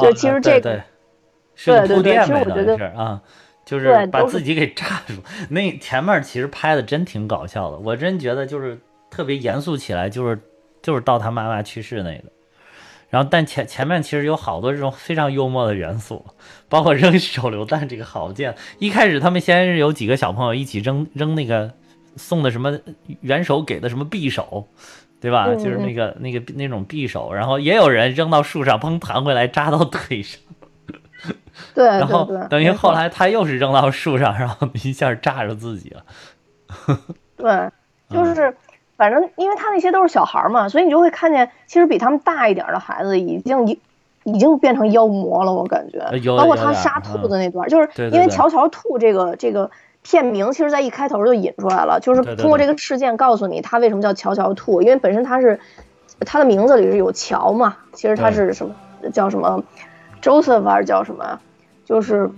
[0.00, 0.80] 就其实这个，
[1.64, 3.20] 对对对，其实我觉得啊。
[3.64, 5.14] 就是把自己给炸住。
[5.50, 8.76] 那前面其实拍的真挺搞笑的，我真觉得就是
[9.12, 10.40] 特别严肃起来，就是
[10.80, 12.24] 就是到他妈妈去世那个。
[13.10, 16.24] 然后，但前前面其实有好多这种非常幽默的元素，
[16.70, 18.54] 包括扔手榴弹这个好剑。
[18.78, 21.70] 一开始他们先是有几个小朋友一起扔扔那个
[22.16, 22.80] 送的什么
[23.20, 24.66] 元首给的什么匕首，
[25.20, 25.44] 对吧？
[25.46, 30.40] 嗯就是那个那个那种匕首，然后也有人扔到树上，砰弹回来扎到腿上。
[31.74, 36.04] 对然后等于后来他又是扔到树上， 然后一下炸着自己了。
[37.36, 37.70] 对，嗯
[38.08, 38.56] 就是
[39.02, 43.80] 反正因为他那些都是小孩儿嘛，所以你就会看见，其实比他们大一点儿的孩子已经已
[44.22, 45.98] 已经变成妖魔了，我感觉
[46.36, 49.72] 包括他杀兔嗯子那段，就是因为乔乔兔这个这个。
[50.04, 55.60] 片名其实，在一开头就引出来了，就是通过这个事件告诉你他为什么叫乔乔兔，因为本身他是
[56.26, 58.74] 他的名字里是有乔嘛，其实他是什么
[59.12, 59.62] 叫什么
[60.20, 61.38] Joseph 还是叫什么，
[61.84, 62.28] 就是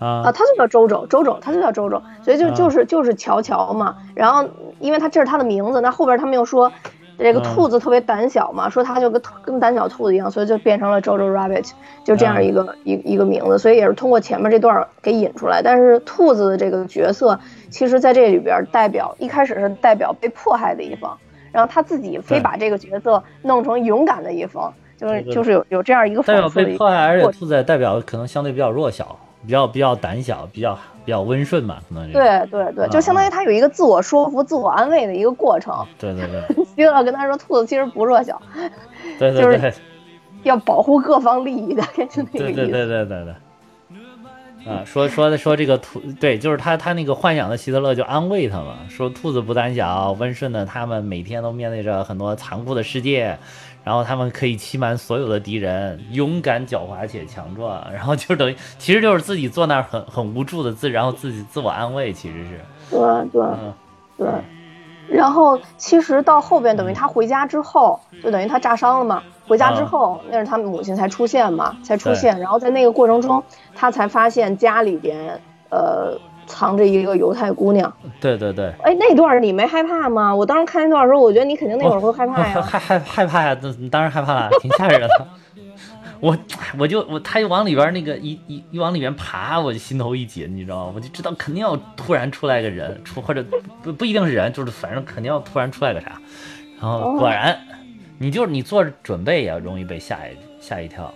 [0.00, 3.94] 啊，啊，他就叫周周，周周，他就叫周周，所以就啊就是就是乔乔嘛。
[4.14, 4.48] 然后，
[4.80, 6.72] 因为他这是他的名字，那后边他们又说
[7.18, 11.70] 这个嗯兔子特别胆小嘛，说他就跟跟胆小兔子一样，所以就变成了周周 rabbit，
[12.02, 13.58] 就这样一个、一一个名字。
[13.58, 15.60] 所以也是通过前面这段给引出来。
[15.62, 21.18] 但是兔子的这个角色，其实在这里边代表一开始是代表被迫害的一方，
[21.52, 26.70] 然后他自己非把这个角色弄成勇敢的一方，就是就是有有这样一个代表讽刺的一个。
[26.72, 32.12] 被迫害，而且兔子也代表可能相对比较弱小，比较比较胆小，比较比较温顺嘛，可能是。
[32.12, 35.86] 对对对，就相当于他有一个自我说服、自我安慰的一个过程。
[35.98, 38.40] 对对对 希特勒跟他说，兔子其实不弱小，
[39.18, 39.72] 对对就是对
[40.42, 42.54] 要保护各方利益的，就那个意思。
[42.54, 43.34] 对对对对对对。
[44.66, 53.38] 啊，说说说这个兔，对，就是他他那个幻想的希特勒就安慰他嘛，说兔子不胆小，温顺的他们每天都面对着很多残酷的世界，
[53.82, 63.74] 然后他们可以欺瞒所有的敌人，勇敢、狡猾且强壮， 然后就等于其实就是自己坐那儿很很无助的自，然后自己自我安慰，其实是，对对嗯，
[64.16, 64.28] 对。
[65.08, 69.20] 然后其实到后边，等于他回家之后，就等于他炸伤了嘛。
[69.48, 72.38] 回家之后，那是他母亲才出现嘛，才出现。
[72.38, 73.42] 然后在那个过程中，
[73.74, 75.40] 他才发现家里边
[75.70, 76.16] 呃
[76.50, 77.90] 藏着一个犹太姑娘。
[78.20, 78.72] 对对对。
[78.82, 80.34] 哎，那段你没害怕吗？
[80.34, 82.60] 我当时看那段的时候，我觉得你肯定那会儿会害怕我呀。
[82.60, 85.26] 害害害怕呀，那当然害怕了，挺吓人的。
[86.20, 86.36] 我
[86.78, 90.92] 我就我他就往里边那个一一一往里边爬，我就心头一紧，你知道吗？
[90.94, 93.42] 我就知道肯定要突然出来个人，出或者
[93.82, 96.20] 不不一定是人，就是反正肯定要突然出来个啥。
[96.78, 97.58] 然后果然，
[98.18, 101.10] 你就是你做着准备也容易被吓一吓一跳。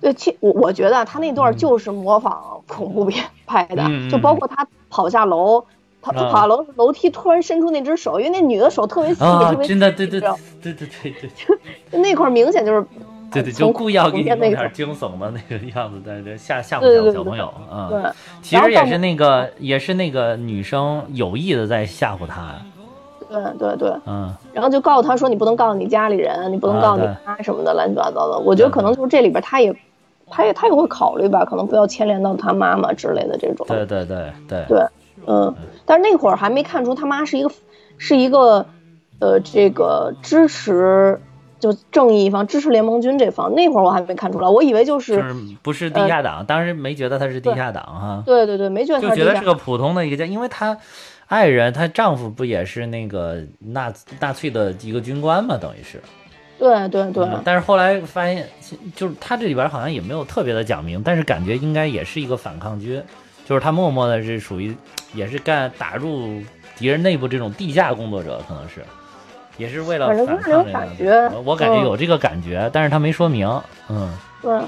[0.00, 5.64] 对，其我我觉得他那段就是模仿恐怖片拍的，就包括他跑下楼，
[6.00, 6.32] 他他啊。
[6.32, 10.30] 跑下楼楼梯突然伸出那只手，因为那女的手特别细，啊特，别真的，对对对
[10.62, 11.12] 对对对
[11.90, 12.00] 对。
[12.00, 12.84] 那块明显就是
[13.32, 17.88] 对对，从就故意要给你弄点从那个惊悚的那个样子，在这吓吓唬对对对吓唬小朋友啊。
[17.90, 18.02] 对，
[18.42, 22.54] 其实也是那个，也是那个女生有意的在吓唬他，
[23.28, 28.38] 对对对，嗯，然后就告诉他说你不能告诉你家里人，你不能啊告诉你妈什么的，乱七八糟的。
[28.38, 29.72] 我觉得可能就是这里边他也
[30.30, 33.66] 他也他也会考虑吧，可能不要牵连到他妈妈之类的这种。
[33.68, 34.86] 对对对对对，
[35.26, 37.50] 嗯，但是那会儿还没看出他妈是一个
[37.98, 38.64] 是一个
[39.18, 41.20] 呃这个支持
[41.58, 50.78] 就正义一方支持联盟军这方，那会儿我还没看出来，我以为就是、就是不是地下党，当时没觉得他是地下党哈，对对对，没觉得就觉得是个普通的一个家，因为她
[51.26, 56.00] 爱人她丈夫不也是那个纳纳粹的一个军官嘛，等于是。
[56.60, 58.46] 对对对、嗯但是后来发现，
[58.94, 63.02] 就是他这里边好像也没有特别的讲明，但是感觉应该也是一个反抗军，
[63.46, 64.76] 就是他默默的是属于，
[65.14, 66.42] 也是干打入
[66.76, 68.84] 敌人内部这种地下工作者，可能是，
[69.56, 71.84] 也是为了反正就是这个感觉我我感觉嗯。
[71.84, 73.48] 有这个感觉，但是他没说明，
[73.88, 74.60] 嗯，对。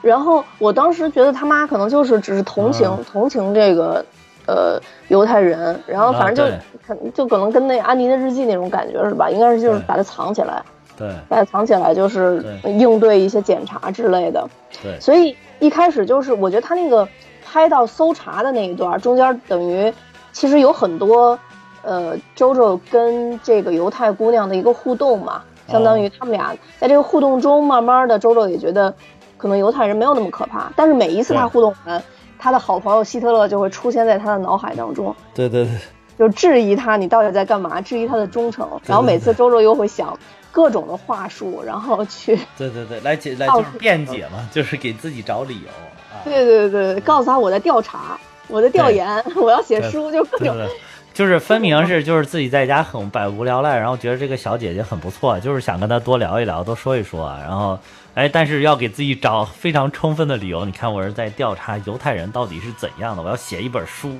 [0.00, 3.04] 然后我当时觉得他妈可能就是只是同情、嗯。
[3.04, 4.04] 同情这个
[4.46, 9.30] 呃犹太人，然后反正就、啊可就可能跟那安妮的日记那种感觉是吧？
[9.30, 10.60] 应该是就是把它藏起来，
[10.96, 11.08] 对。
[11.28, 14.48] 把它藏起来，就是应对一些检查之类的。
[14.82, 17.08] 对，所以一开始就是我觉得他那个
[17.44, 19.92] 拍到搜查的那一段，中间等于
[20.32, 21.38] 其实有很多
[21.82, 28.94] 呃周周跟这个犹太姑娘的一个互动嘛，相当于他们俩在这个互动中，慢慢的周周也觉得
[29.36, 32.02] 可能犹太人没有那么可怕，但是每一次他互动完，
[32.38, 35.14] 他的好朋友希特勒就会出现在他的脑海当中。
[35.34, 35.72] 对对对，
[36.18, 40.18] 就质疑他你到底在干嘛，质疑他的忠诚，然后每次周周又会想
[40.52, 45.68] 各种的话术，然后去， 对对对，来解来就是辩解嘛，就是给自己找理由
[46.14, 46.22] 啊。
[46.22, 50.68] 对对对，告诉他我在调查，我在调研， 我要写书，就各种对对
[51.12, 57.78] 就是分明是 就是自己在家很百无聊赖，然后觉得这个小姐姐很不错，就是想跟她多聊一聊，多说一说，然后
[58.14, 60.64] 哎，但是要给自己找非常充分的理由。
[60.66, 64.16] 你看，我是在调查犹太人到底是怎样的，我要写一本书，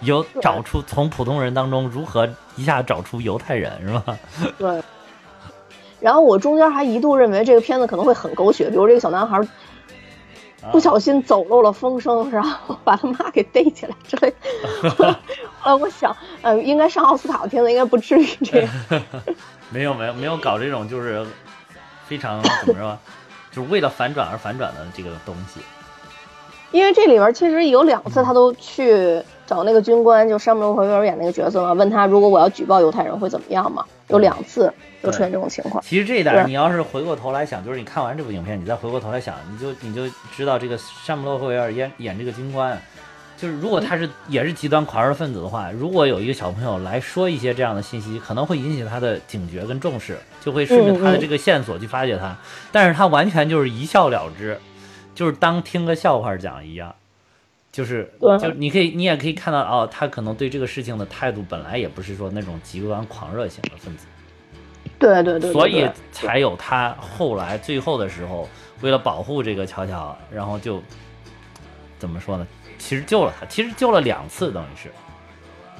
[0.00, 4.18] 有找出从普通人当中如何一下找出犹太人，是吧？
[4.58, 4.82] 对。
[6.04, 9.40] 然后我中间还一度认为这个片子可能会很狗血，比如这个小男孩。
[10.72, 14.32] 不小心走漏了风声，然后把他妈给逮起来之类。
[15.62, 18.70] 呃，我想，呃，应该上奥斯卡的片子应该不至于这样。
[19.68, 21.26] 没有没有没有搞这种就是
[22.06, 22.96] 非常怎么说，
[23.52, 25.60] 就是为了反转而反转的这个东西。
[26.70, 33.84] 因为这里边其实有两次他都去找那个军官，就山姆洛克威尔演那个角色嘛，问他如果我要举报犹太人会怎么样嘛？
[34.08, 34.72] 有两次。
[35.04, 35.82] 就出现这种情况。
[35.82, 42.80] 其实这一点，你要是回过头来想，就是你看完这部影片，你再回过头来想，你就你就知道这个山姆洛克维尔演演这个军官，
[43.36, 52.36] 就是如果他是也是极端狂热分子的话，如果有一个小朋友来说一些这样的信息，可能会引起他的警觉跟重视，就会顺着他的这个线索去发掘他。
[52.72, 54.58] 但是他完全就是一笑了之，
[55.14, 56.94] 就是当听个笑话讲一样，
[57.72, 64.06] 就是就你可以你也可以看到哦，他可能对这个事情的态度本来也不是说那种极端狂热型的分子。
[65.04, 68.48] 对对对，所以才有他后来最后的时候，
[68.80, 70.80] 为了保护这个乔乔，然后就
[71.98, 72.46] 怎么说呢？
[72.78, 74.90] 其实救了他，其实救了两次，等于是。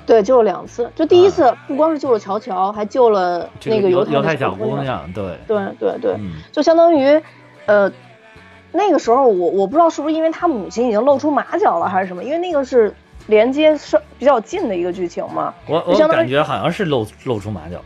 [0.07, 0.91] 对，救了两次。
[0.95, 5.11] 就第一次不光是救了乔乔，还救了那个犹太小姑娘。
[5.15, 6.17] 对对对对，
[6.53, 7.19] 就相当于
[7.65, 7.91] 呃，
[8.73, 12.95] 那个时候我我不知道是不是因为他母亲已经露出马脚了还是什么，因为那个是
[13.29, 15.55] 连接是比较近的一个剧情嘛。
[15.67, 17.81] 我我感觉好像是露露出马脚。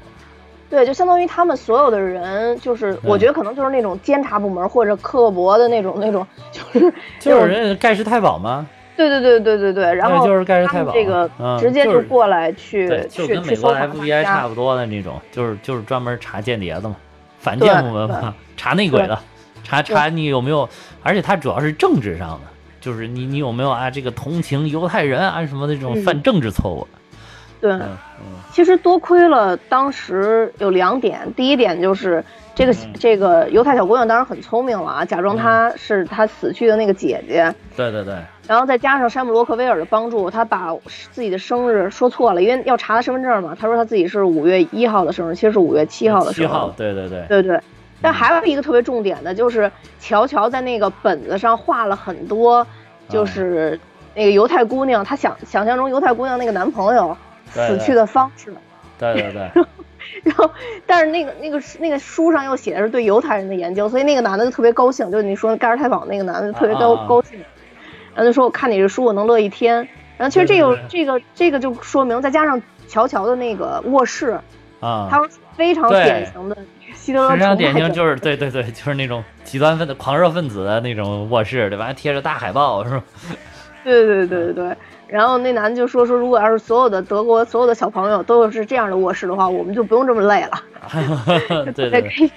[0.70, 8.66] 对，就相当于他们所有的人，就是我觉得可能就是那种监察部门或者刻薄的那种那种，就是就是人盖世太保吗？
[8.96, 16.96] 对对对对对对，然后就是盖世太保这个直接就过来去去就跟美国 FBI 差不多的那种，就是就是专门查间谍的嘛，
[17.38, 19.18] 反间部门嘛，查内鬼的，
[19.62, 20.68] 查查你有没有，
[21.02, 22.48] 而且他主要是政治上的，
[22.80, 26.86] 就是你你有没有啊这个同情犹太人啊什么的这种犯政治错误。
[27.60, 27.78] 对，
[28.52, 37.54] 其实多亏了当时有两点，第一点就是这个这个犹太小姑娘当然很聪明了啊，假装她是她死去的那个姐姐。
[37.76, 38.14] 对对对。
[38.46, 40.74] 然后再加上山姆洛克威尔的帮助，他把
[41.12, 46.46] 自己的生日说错了，因为要查他身份证嘛，他说他自己是五月一号的生日，其实是五月七号的生日。
[46.48, 47.26] 七号，对对对。
[47.28, 47.60] 对对。
[48.00, 52.66] 但还有一个特别重点的，就是乔乔在那个本子上画了很多，
[53.08, 53.78] 就是
[54.14, 57.14] 那个犹太姑娘，她想想象中犹太姑娘那个男朋友。
[57.52, 58.52] 死去的方式，
[58.98, 59.64] 对对对，
[60.24, 60.50] 然后，
[60.86, 67.38] 但是那个那个那个书上又写的是对犹太人的研究，所以那个男的就特别高兴，就是你说盖尔太保那个男的特别高高兴，
[68.14, 69.76] 然后就说我看你这书我能乐一天，
[70.16, 74.38] 然后其实这个这个这个就说明再加上乔乔的那个卧室
[74.80, 75.20] 啊，他
[75.56, 76.56] 非常典型的
[76.94, 81.92] 希特勒，非常典型就是对对对，就是那种极端分子狂热分子的那种卧室，对吧？
[81.92, 83.02] 贴着大海报是吧？
[83.84, 84.76] 对对对对对。
[85.08, 90.62] 然后那男的就说说，如果要是所有的德国所有的小朋友都是这样的卧室的话，我们就不用这么累了，
[91.74, 92.30] 特别开心。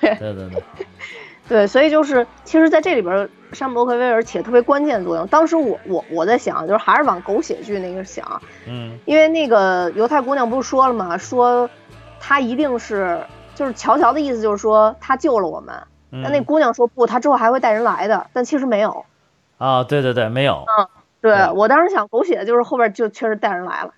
[0.00, 0.62] 对对对对，
[1.48, 5.26] 对，所以就是其实在这里边，山姆洛克威尔起了特别关键作用。
[5.28, 11.16] 当时我我我在想，就是还是往狗血剧那个想，嗯，因为那个犹太姑娘不是说了吗？
[11.16, 11.70] 说
[12.20, 13.20] 她一定是
[13.54, 15.74] 就是乔乔的意思，就是说她救了我们。
[16.10, 19.04] 但那姑娘说不，她之后还会带人来的，但其实没有。
[19.58, 20.64] 啊，对对对，没有。
[20.78, 20.88] 嗯。
[21.20, 23.92] 对我当时想狗血，就是后边就确实带人来了，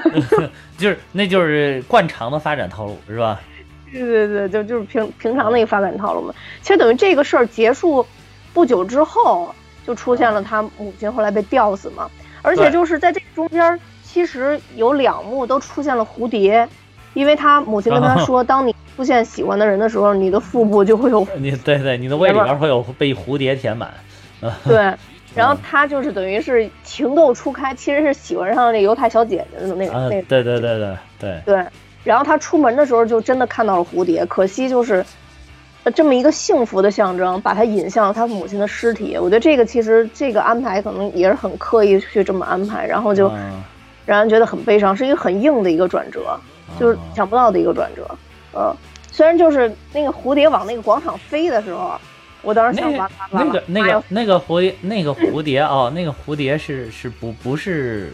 [0.78, 3.40] 就是那就是惯常的发展套路，是吧？
[3.92, 6.34] 对对对，就就是平平常的一个发展套路嘛。
[6.60, 8.04] 其实等于这个事儿结束
[8.52, 9.54] 不久之后，
[9.86, 12.10] 就出现了他母亲后来被吊死嘛。
[12.42, 16.68] 而且就是在这中间，其实有两幕都出现了蝴蝶，
[17.14, 23.92] 因为他母亲跟他说，当你出现喜欢的人的时候，你的腹部就会有 你对对，你的胃里边会有被蝴蝶填满。
[24.64, 24.94] 对。
[25.36, 30.08] 然后他就是等于是情窦初开，其实是喜欢上那犹太小姐姐的那个那。
[30.22, 31.42] 对对对对对。
[31.44, 31.66] 对，
[32.02, 35.04] 然后他出门的时候就真的看到了蝴蝶，可惜就是，
[35.94, 39.18] 这么一个幸福的象征，把他引向了他母亲的尸体。
[39.18, 43.30] 我觉得这个其实这个安排可能也是很刻意去这么安排，然后就
[44.06, 46.34] 让人觉得很悲伤，是一个很硬的一个转折，
[46.80, 48.08] 就是想不到的一个转折。
[48.54, 48.74] 嗯，
[49.12, 51.92] 虽然就是那个蝴蝶往那个广场飞的时候。
[52.42, 58.12] 我当时想那那个那个那个蝴蝶那个蝴蝶哦，那个蝴蝶是是不不是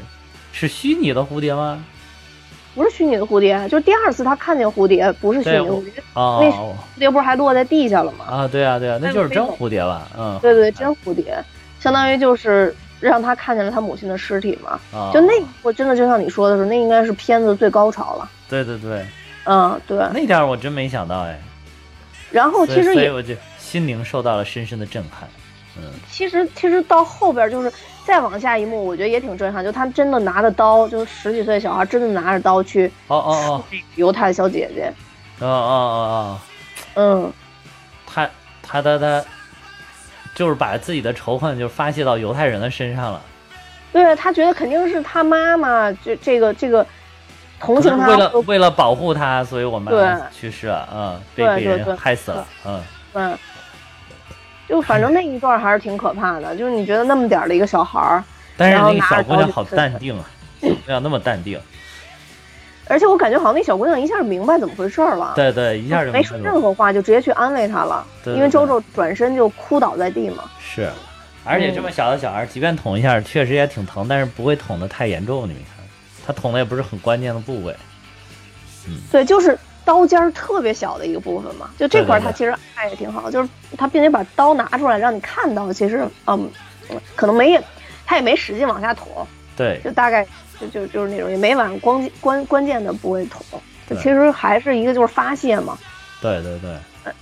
[0.52, 1.84] 是虚拟的蝴蝶吗？
[2.74, 8.24] 不是虚拟的蝴蝶，就是第二次他看见蝴蝶，不是虚拟蝴蝶哦，那蝴蝶不是还落在地下了吗？
[8.24, 10.08] 啊，对啊对啊，那就是真蝴蝶吧？
[10.16, 11.36] 嗯，对对，真蝴蝶，
[11.78, 14.80] 相当于就是让他看见了他母亲的尸体嘛。
[14.98, 18.30] 啊，就那我真的就像你说的是，那应该是片子最高潮了。
[18.48, 19.04] 对对对，
[19.44, 19.98] 嗯，对。
[20.14, 21.38] 那点我真没想到哎，
[22.30, 23.34] 然后其实也所以我就
[23.72, 25.26] 心灵受到了深深的震撼。
[25.78, 27.72] 嗯，其实其实到后边就是
[28.04, 33.64] 再往下一幕，我觉得也挺震撼，就他真的拿着刀，就是十几岁小孩真的拿着刀去哦哦哦。
[33.94, 34.92] 犹太小姐姐。
[35.40, 36.38] 哦哦哦哦，
[36.96, 37.32] 嗯，
[38.06, 38.28] 他
[38.62, 39.24] 他他他，
[40.34, 43.22] 就是把自己的仇恨就发泄到犹太人的身上了。
[43.90, 46.86] 对他觉得肯定是他妈妈这这个这个
[47.58, 48.08] 同情他。
[48.08, 50.06] 为了为了保护他，所以我妈对。
[50.30, 51.86] 去世了，嗯，被被对对对。
[51.86, 52.82] 人害死了，嗯，
[53.14, 53.38] 嗯，
[54.72, 58.24] 就反正那一段还是挺可怕的，就是你觉得那么点儿的一个小孩儿，
[58.56, 60.24] 但是那个小姑娘好淡定啊，
[60.62, 61.60] 小姑娘那么淡定，
[62.88, 70.44] 而且我感觉好像那小姑娘一下就明白怎么回事儿了，对对，一下就没说任何话就直接去安慰他了，对对对因为周周转身就哭倒在地嘛。
[70.58, 70.90] 是，
[71.44, 75.42] 而且这么小的小孩，即便捅一下，确实也挺疼，但是不会捅的太严重。
[75.42, 75.84] 你们看，
[76.26, 77.76] 他捅的也不是很关键的部位。
[78.88, 86.50] 嗯对，就是刀尖儿特别小的一个部分嘛，就这块儿对对对他其实爱也挺好，就是他并且把刀拿出来让你看到，其实嗯，
[87.14, 87.60] 可能没
[88.06, 89.26] 他也没使劲往下捅，
[89.56, 90.26] 对，就大概
[90.60, 93.42] 就就就是那种也没往关关关键的部位捅，
[93.88, 95.78] 就对其实还是一个就是发泄嘛。
[96.20, 97.12] 对对对，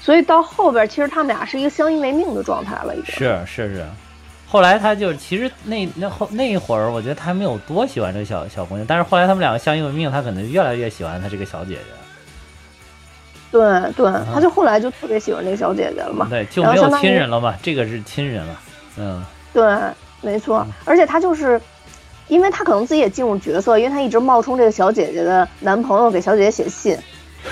[0.00, 3.14] 所以到后边，其实他们俩是一个相依为命的状态了，已经。
[3.14, 3.86] 是是是。
[4.48, 11.80] 后来他就其实那那后那一会儿，我觉得他没有多喜欢这个小小姑娘，但是后来他们两个相依为命，他可能越来越喜欢他这个小姐姐。
[13.50, 13.60] 对
[13.92, 16.26] 对，他就后来就特别喜欢这个小姐姐了嘛。
[16.30, 18.60] 对，就没有亲人了嘛，这个是亲人了。
[18.98, 19.22] 嗯，
[19.52, 19.64] 对，
[20.20, 21.60] 没错，而且他就是，
[22.28, 26.96] 因为他可能自己也进入角色，因为他一直冒充这个小姐姐的男朋友给小姐姐写信，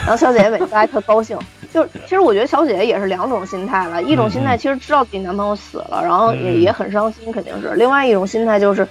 [0.01, 1.39] 然后小姐姐每次还特高兴。
[1.73, 8.87] 就是其实我觉得小姐姐也是两种心态吧，一种心态其实知道自己男朋友死了，然后也嗯也很伤心，肯定是；另外一种心态就是，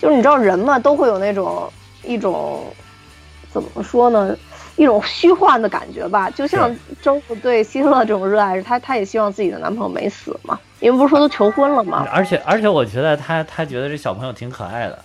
[0.00, 1.70] 就是你知道人嘛，都会有那种
[2.02, 2.64] 一种
[3.52, 4.36] 怎么说呢？
[4.76, 12.08] 一种虚幻的感觉吧，就像周子对希特勒这种热爱，她她也希望自己的男朋友没死嘛，因为不是说都求婚了嘛？
[12.10, 14.98] 而且而且我觉得他他觉得这小朋友挺可爱的，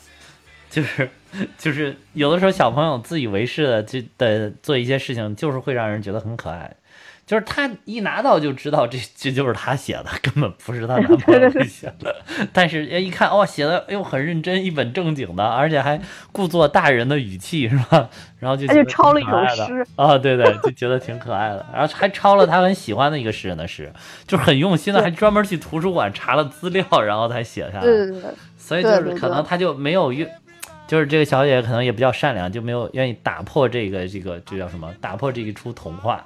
[0.69, 1.07] 就是
[1.57, 6.73] 就是有的时候小朋友自以为是的就的做一些事情，就是会让人觉得很可爱。
[7.25, 12.15] 就是他一拿到就知道这这就是他写的，根本不是他男朋友写的。
[12.53, 15.99] 但是一看哦，写的哎呦很认真，一本正经的，而且还
[16.31, 18.09] 故作大人的语气是吧？
[18.39, 21.65] 然后就他就抄了一首挺可爱的诗啊、对对，就觉得挺可爱的。
[21.73, 23.91] 然后还抄了他很喜欢的一个诗人的诗，
[24.25, 27.81] 就是很用心的，还专门去图书馆查了资料，然后才写下来。
[27.81, 30.29] 对对对，所以就是可能他就没有愿，
[30.87, 34.91] 就是这个小姐姐可能也比较善良，就没有愿意打破这个这个这叫什么？
[35.01, 36.23] 打破这一出童话。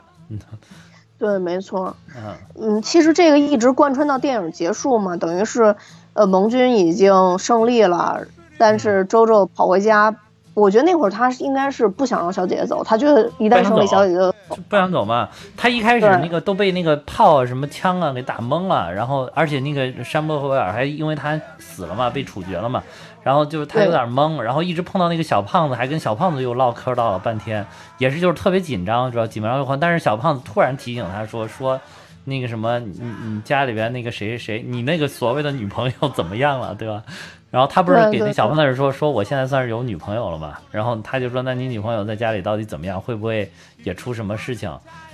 [1.18, 1.96] 对，没错。
[2.16, 5.76] 嗯，嗯，其实这个一直贯穿到电影结束嘛，等于是，
[6.14, 8.22] 呃，盟军已经胜利了，
[8.58, 10.16] 但是周周跑回家。
[10.54, 14.34] 我觉得那会儿他应该是不想让小姐姐走，他觉得一旦胜利，小姐姐就。
[14.68, 15.30] 不想走嘛。
[15.56, 22.84] 他一开始那个都被那个炮啊、什么枪啊给打懵了，然后而且那个山伯霍威尔还因为他死了嘛，被处决了嘛，
[23.24, 27.66] 然后就是他有点懵，然后一直碰到那个小胖子，还跟小胖子又唠嗑唠了半天，
[27.98, 29.80] 也是就是特别紧张，主要紧张又慌。
[29.80, 31.80] 但是小胖子突然提醒他说说。
[32.24, 37.02] 那个什么，你你家里边那个谁谁，你那个所谓的女朋友怎么样了，对吧？
[37.50, 40.60] 然后他不是给那小胖子说说我现在算是有女朋友了嘛？
[40.70, 43.02] 然后他就说那你女朋友在家里到底怎么样？
[43.02, 43.52] 会不会
[43.84, 44.72] 也出什么事情？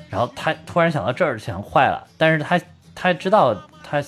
[0.10, 2.60] 然后他突然想到这儿，想坏了，但是他
[2.94, 4.04] 他知道他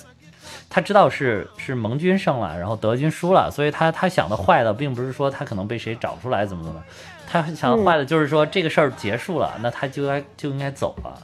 [0.70, 6.80] 他知道是是盟军胜了，然后德军输了，所以他他想的坏的并不是说他可能被谁找出来怎么怎么，
[7.28, 11.20] 他想的坏的就是说这个事儿结束了，那他就该就应该走了。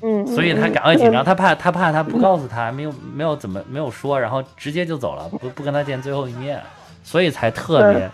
[0.00, 6.58] 嗯，所以他嗯赶快紧张，嗯他怕他怕他不告诉他，没有没有怎么没有说，然后直接就走了，不不跟他见最后一面，
[7.04, 8.10] 所以才特别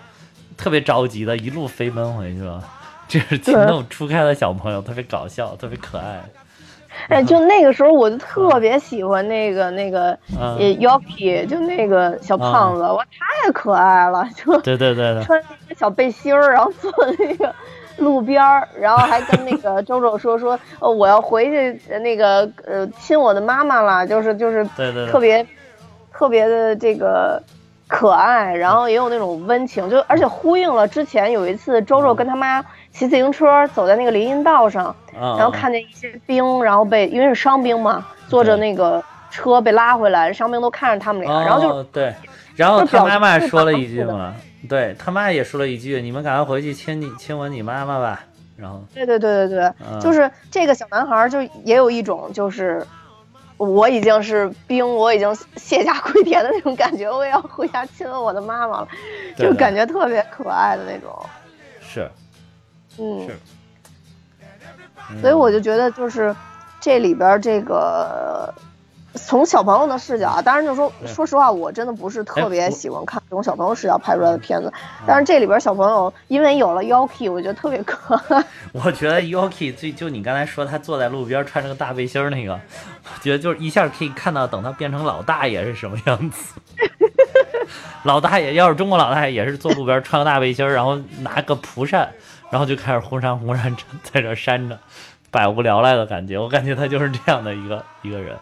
[0.57, 2.63] 特别着急的一路飞奔回去了。
[3.07, 6.25] 这是情窦初开的小朋友，特别搞笑，特别可爱。
[7.11, 12.99] 哎，就那个时候我就特别喜欢那个那个呃嗯，Yoki，就那个小胖子，我
[13.45, 17.55] 太可爱了，就对对对对，穿一个小背心儿，然后坐那个
[17.97, 25.13] 路边儿，然后还跟那个周周说说，呃，我要回去呃那个呃亲我的妈妈了，就是就是对对对。
[25.13, 25.47] 特别
[26.13, 27.43] 特别的这个
[27.87, 32.65] 可爱，然后也有那种温情，就而且呼应了之前有一次周周跟他妈
[32.95, 42.15] 骑自行车走在那个林荫道上，嗯，然后看见一些兵，然后被因为是伤兵嘛，坐着那个车被拉回来，伤兵都看着他们俩，然后就哦对，
[42.55, 44.33] 然后他妈妈说了一句嘛，
[44.69, 48.21] 对他妈也说了一句，你们赶快回去亲你亲吻你妈妈吧。
[48.57, 52.87] 然后对对对对对，嗯就是这个小男孩就也有一种就是
[53.57, 58.89] 我已经是兵，我已经卸甲归田的那种感觉，我也要回家亲吻我的妈妈了，
[59.37, 61.11] 就感觉特别可爱的那种。
[61.81, 62.09] 是，
[62.99, 66.35] 嗯，是，所以我就觉得就是
[66.81, 68.53] 这里边这个。
[69.17, 74.73] 从小朋友的视角啊，当然就说，说实话，我真的不是特别喜欢看这种小朋友视角拍出来的片子。
[75.07, 78.45] 但是这里边小朋友因为有了 Yoki，我觉得特别可爱。
[78.75, 82.55] 我觉得 Yoki 最就你刚才说他坐在路边穿着个大背心那个，
[83.05, 86.61] 我觉得就是一下可以看到等他变成老大爷是什么样子。
[88.03, 92.11] 老大爷要是中国老大爷也是坐路边穿个大背心，然后拿个蒲扇，
[92.51, 94.79] 然后就开始轰山轰山在这扇着，
[95.31, 96.39] 百无聊赖的感觉。
[96.39, 98.37] 我感觉他就是这样的一个一个人。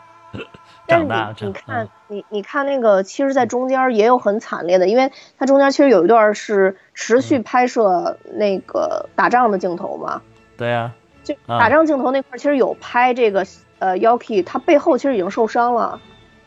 [0.87, 10.23] 但是你你看你你看那个，其实，在中间也有很惨烈的，因为它中间其实有一段是持续拍摄那个打仗的镜头嘛。
[10.57, 10.93] 对呀，
[11.23, 13.47] 就打仗镜头那块，其实有拍这个
[13.79, 16.01] 呃，Yoki 他背后其实已经受伤了，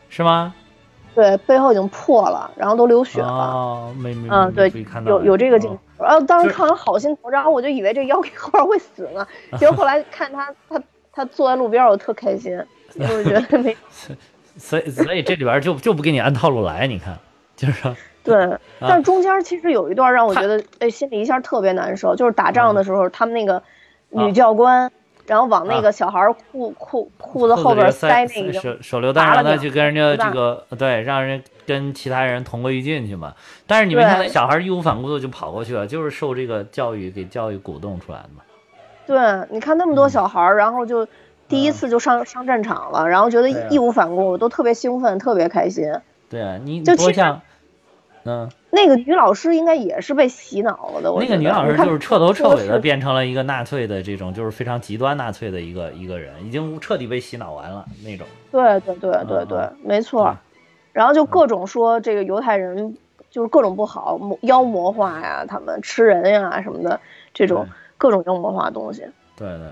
[0.08, 0.54] 是吗？
[1.16, 3.26] 对，背后已经破了，然后都流血了。
[3.26, 4.70] 哦，没没嗯，对，
[5.06, 6.04] 有有这个镜头。
[6.04, 9.26] 然后当时看完好心疼，然后我就以为这 Yoki 后边会死呢，
[9.58, 12.62] 结果后来看他他他坐在路边，我特开心。
[12.98, 13.76] 我觉得没，
[14.56, 17.18] 所以所以这里边就就不给你按套路来，你看，
[17.56, 23.62] 就是说，对，但中间其实有一段让我觉得，哎，心里一下特别难受，就是打仗的时候，他们那个
[24.10, 24.90] 女教官，
[25.26, 26.20] 然后往那个小孩
[26.52, 33.34] 裤裤裤子后边塞那个手手榴弹，让他去跟人家这个对，让人跟其他人同归于尽去嘛。
[33.66, 38.42] 但是你没看那小孩义无反顾的就跑过去了，就是受这个教育给教育鼓动出来的嘛。
[39.06, 41.06] 对，你看那么多小孩，然后就。
[41.48, 45.84] 第一次就上上战场了，然后觉得义无反顾，我都特别兴奋，特别开心。
[46.28, 47.36] 对啊，你就其实，
[48.24, 51.10] 嗯，那个女老师应该也是被洗脑了的。
[51.18, 58.26] 那个女老师就是彻头彻尾的变成了一个纳粹的这种，就是非常极端纳粹的一个一个人，已经彻底被洗脑完了那种。
[58.50, 60.36] 对对对对对，没错。
[60.92, 62.96] 然后就各种说这个犹太人
[63.30, 67.00] 就是各种不好，妖魔化呀，他们吃人呀什么的，
[67.32, 69.02] 这种各种妖魔化东西。
[69.36, 69.68] 对对。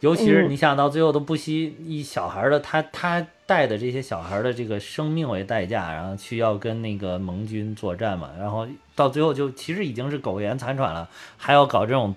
[0.00, 12.14] 尤其是你想到最后都不惜一小孩的他他带的这些小孩的这个生命为代价，然后去要跟那个盟军作战嘛，然后到最后就其实已经是苟延残喘了，还要搞这种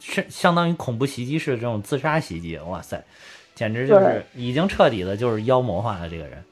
[0.00, 3.00] 是相当于恐怖袭击式的这种自杀袭击，哇塞，
[3.54, 6.42] 简直就是已经彻底的就是妖魔化了这个人。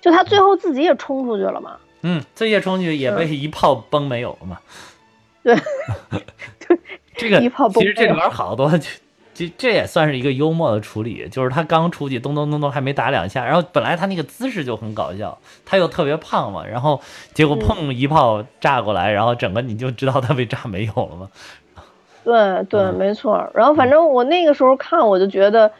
[0.00, 1.78] 就他最后自己也冲出去了嘛？
[2.00, 4.58] 嗯，自己也冲出去也被一炮崩没有了嘛？
[5.44, 5.56] 对，
[7.14, 8.68] 这个一炮崩其实这里边好多。
[9.34, 17.00] 这这也算是一个幽默的处理，就是他刚出去，咚咚咚咚，还没打两下，然后本来他那个姿势就很搞笑，他又特别胖嘛，然后
[17.32, 21.30] 结果砰一炮炸过来，然后整个你就知道他被炸没有了嘛。
[22.24, 23.50] 对对，没错。
[23.52, 25.72] 然后反正我那个时候看，我就觉得，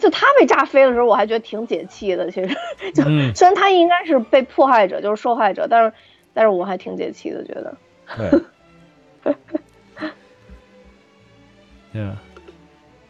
[0.00, 2.30] 就他被炸飞的时候，我还觉得挺解气的。
[2.30, 2.54] 其实，
[2.94, 3.02] 就
[3.34, 5.92] 虽然他应该是被迫害者，就是受害者，但是
[6.32, 7.76] 但是我还挺解气的，觉得。
[8.16, 9.34] 对。
[11.92, 12.06] 对。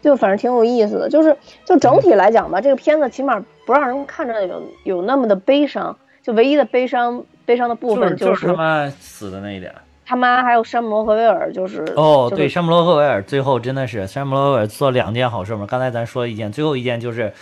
[0.07, 5.97] 就反正挺有意思的，就是就整体来讲吧，这个片子起码不让人看着有有那么的悲伤。
[6.23, 9.75] 就唯一的悲伤悲伤的部分就是他妈死的那一点。
[10.05, 15.67] 他妈还有山姆罗赫维尔就是哦，对，山姆罗赫维尔最后真的是山姆罗赫维尔做两件好事嘛。
[15.69, 17.33] 刚才咱说了一件，最后一件就是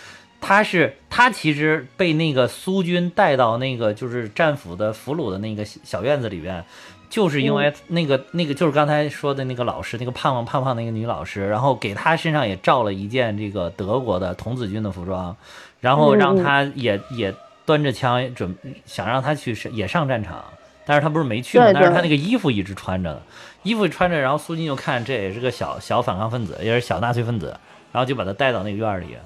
[0.41, 6.63] 他是他其实被那个苏军带到那个就是战俘的俘虏的那个小院子里边。
[7.09, 15.35] 就是因为那个那个就是刚才说的那个老师，那个胖胖胖胖那个女老师，然后给她身上也罩了一件这个德国的童子军的服装，
[15.79, 17.33] 然后让她也也
[17.65, 20.43] 端着枪准想让她去也上战场，
[20.85, 23.21] 但是她不是没去嘛，但是她那个衣服一直穿着，
[23.63, 27.57] 衣服穿着，然后苏金就看这也是个小小反抗分子，也是小纳粹分子，
[27.91, 29.17] 然后就把他带到那个院里，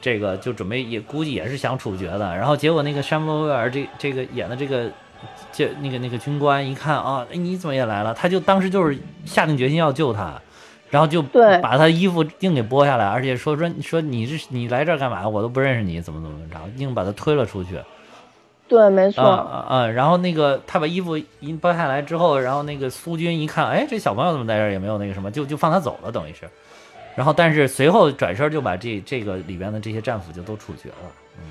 [0.00, 4.90] 这个就准备也估计也是想处决的，然后结果那个山姆威尔这这个演的这个。
[5.52, 8.14] 就那个那个军官一看啊，哎，你怎么也来了？
[8.14, 10.40] 他就当时就是下定决心要救他，
[10.90, 11.22] 然后就
[11.62, 15.28] 把他衣服硬给剥下来，而且说说说你是你来这儿干嘛？
[15.28, 17.78] 我都不认识你，怎么怎么着，硬把他推了出去。
[18.68, 19.24] 对，没错。
[19.24, 19.86] 啊啊！
[19.86, 24.70] 然后那个他把衣服一剥下来之后，然后那个苏军一看，哎，这小朋友怎么在这儿？
[24.70, 26.46] 也没有那个什么，就就放他走了，等于是。
[27.14, 30.96] 然后但是随后转身就把这这个里边的这些战俘就都处决了。
[31.38, 31.42] 嗯。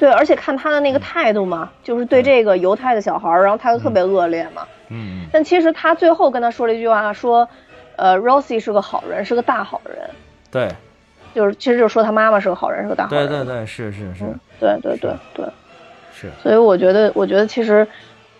[0.00, 4.66] 对，而且看他的那个态度嘛，就是对这个犹太的小孩儿，然后态度特别恶劣嘛。
[4.88, 5.26] 嗯。
[5.30, 7.46] 但其实他最后跟他说了一句话，说，
[7.96, 10.08] 呃，Rosie 是个好人，是个大好人。
[10.50, 10.70] 对。
[11.34, 13.28] 就是，其实就是说他妈妈是个好人，是个大好人。
[13.28, 14.24] 对对对，是是是。
[14.58, 15.44] 对对对对。
[16.14, 16.30] 是。
[16.42, 17.86] 所以我觉得，我觉得其实，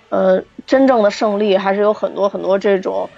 [0.09, 3.11] 呃，真正的胜利还是有很多很多这种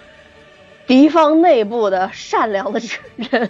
[0.89, 2.81] 敌方内部的善良的
[3.31, 3.49] 人。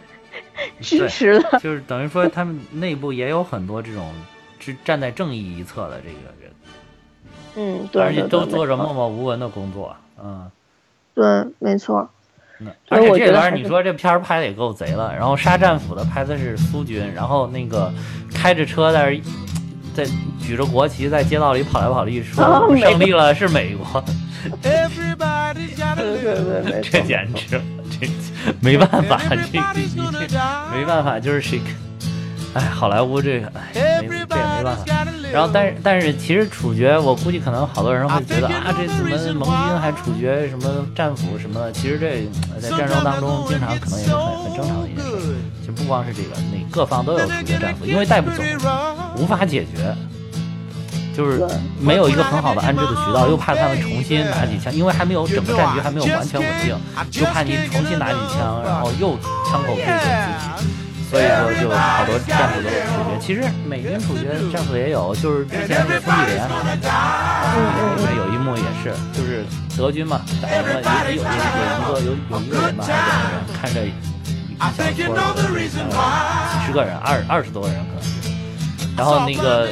[0.80, 4.12] 支持的， 就是等于说他们内部也有很多这种
[4.62, 6.52] 是站在正义一侧的这个人，
[7.56, 10.50] 嗯，对，而且都做着默默无闻的工作，嗯。
[11.14, 11.24] 对，
[11.58, 12.08] 没错，
[12.88, 17.92] 而且这里边你说这片儿拍的也够贼了，然后杀战斧的拍的是苏军，然后那个
[18.32, 19.20] 开着车在那儿
[19.92, 20.06] 在
[20.40, 24.02] 举着国旗在街道里跑来跑去，说胜利了是美国。
[26.82, 27.60] 这，简直，
[27.90, 28.08] 这
[28.60, 29.60] 没办法，这
[30.74, 31.60] 没办法，就是谁，
[32.54, 34.84] 哎，好莱坞这个，哎，没这也没办法。
[35.32, 41.72] 然后，但是但是，其实处决，我估计可能好多人会觉得啊，这怎么盟军还处决什么战俘什么的？
[41.72, 42.28] 其实这
[42.60, 45.36] 在战争当中，经常可能也是很很正常的一件事。
[45.60, 48.42] 其实不光是这个，那各方都有处决战俘，因为带不走，
[49.16, 49.96] 无法解决，
[51.16, 51.42] 就是
[51.80, 56.76] 没有一个很好的安置的渠道，又怕他们重新拿起枪，因为还没有整个战局还没有完全稳定，
[57.22, 59.16] 又怕你重新拿起枪，然后又
[59.48, 60.81] 枪口对准自己。
[61.12, 63.20] 所以说，就好多战俘都有处决。
[63.20, 69.44] 其实美军处决战俘也有，就是之前那个兄弟连，里面有一幕也是，就是
[69.76, 70.48] 德军嘛，打
[71.10, 71.30] 赢了，
[71.84, 73.92] 有有有有一个有有一个人吧，还是两个人，看着一
[74.58, 76.00] 小撮，呃
[76.50, 78.11] 几十个人，二二十多个人可能。
[79.02, 79.68] 然后那个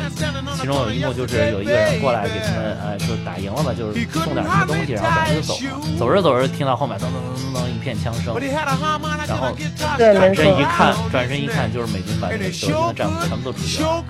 [0.61, 5.61] 其中有一幕就是有一个人过来给他们，呃，就打赢了嘛，就是送点什么东西，然后等着就走了。
[5.97, 9.55] 走着走着，听到后面噔噔噔噔噔一片枪声然后
[9.97, 14.03] 转身一看，转身一看就是美军把那个德军的战俘全部都处决了。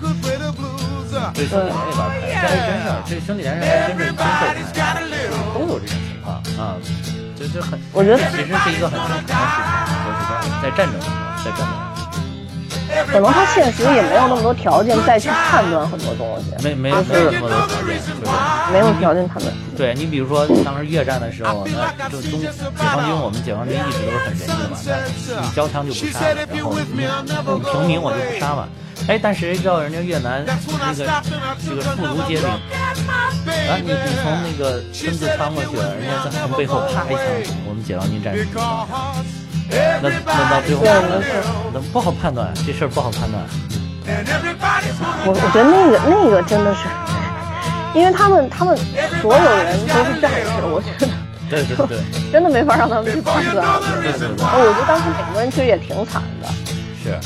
[1.11, 4.59] Uh, 这兄弟连里边拍的，这真事儿，这兄弟连是还真是真事儿拍的，
[5.53, 6.75] 都有这种情况啊，
[7.37, 11.13] 就就很，我觉得其实是一个很正常的事情，说实在的，在战争当中，
[11.43, 11.80] 在战争。
[13.05, 18.31] 可能他现实也没有那么多条件再去判断很多东西，没没没有那么多条件，就是
[18.71, 19.53] 没有条件判断。
[19.77, 26.85] 对你比如说当时越战的时候，那就中解放军，我们解放军一直都是很仁义的嘛，那你交枪就不杀了，然后你
[27.55, 28.67] 你平民我就不杀嘛。
[29.07, 30.53] 哎，但谁知道人家越南那
[30.93, 31.11] 个
[31.65, 38.45] 这个妇孺皆兵，啊，你你从那个身子穿过去了，人家在从背后啪一枪，我们解放军战士。
[40.01, 40.91] 那那到最后对
[41.73, 43.41] 那不好判断，这事儿不好判断。
[45.25, 46.87] 我我觉得那个那个真的是，
[47.93, 48.75] 因为他们他们
[49.21, 51.11] 所有人都是战士，我觉得
[51.49, 51.97] 对对对，
[52.31, 53.65] 真的没法让他们去判断。
[54.01, 56.47] 对对对，我觉得当时美国人其实也挺惨的，
[57.03, 57.17] 是。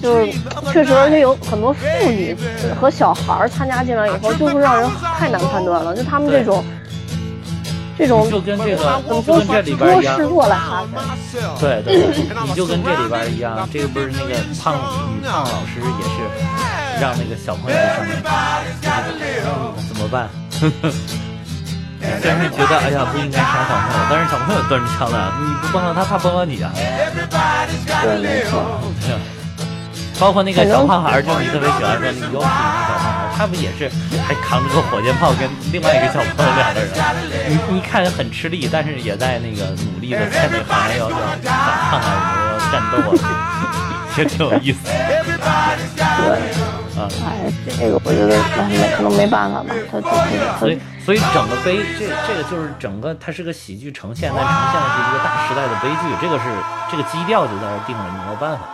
[0.00, 0.32] 就是
[0.72, 2.36] 确实，而且.有很多妇女
[2.80, 4.88] 和小孩儿参加进来以后，就会让人
[5.18, 5.96] 太难判断了。
[5.96, 6.64] 就他们这种
[7.98, 10.88] 这种就跟这个怎么就说跟这里边一样弱来杀人。
[10.94, 11.58] myself.
[11.60, 12.12] 对对对，
[12.46, 14.74] 你就跟这里边一样，这个不是那个胖
[15.12, 16.22] 女胖老师也是
[17.00, 18.22] 让那个小朋友上面，
[19.88, 20.30] 怎么办？
[21.98, 26.70] 虽然是觉得哎呀不应该杀小朋友，但是小朋友端着枪呢，你不帮他他，怕帮了你啊。
[26.74, 28.80] 对，没错。
[30.18, 33.88] 是包括那个小胖孩儿，就是你特别喜欢说那个 Yoki 那个小胖孩儿，他不也是
[34.26, 36.90] 还扛着个火箭炮跟另外一个小朋友两个人，
[37.48, 41.16] 你你看很吃力，但是也在那个努力的在那好像要要
[41.46, 41.46] 反
[41.86, 43.22] 抗啊什么要战斗啊，
[44.18, 44.90] 也挺有意思的
[45.94, 46.34] 对，
[46.98, 47.06] 啊。
[47.22, 47.46] 哎，
[47.78, 56.44] 这个我觉得哎没可能没办法吧，他他他所以所以整个悲这这个就是整个它是个喜剧呈现，但呈现的是一个大时代的悲剧，这个是
[56.90, 58.64] 这个基调就在这儿定了，你没有办法。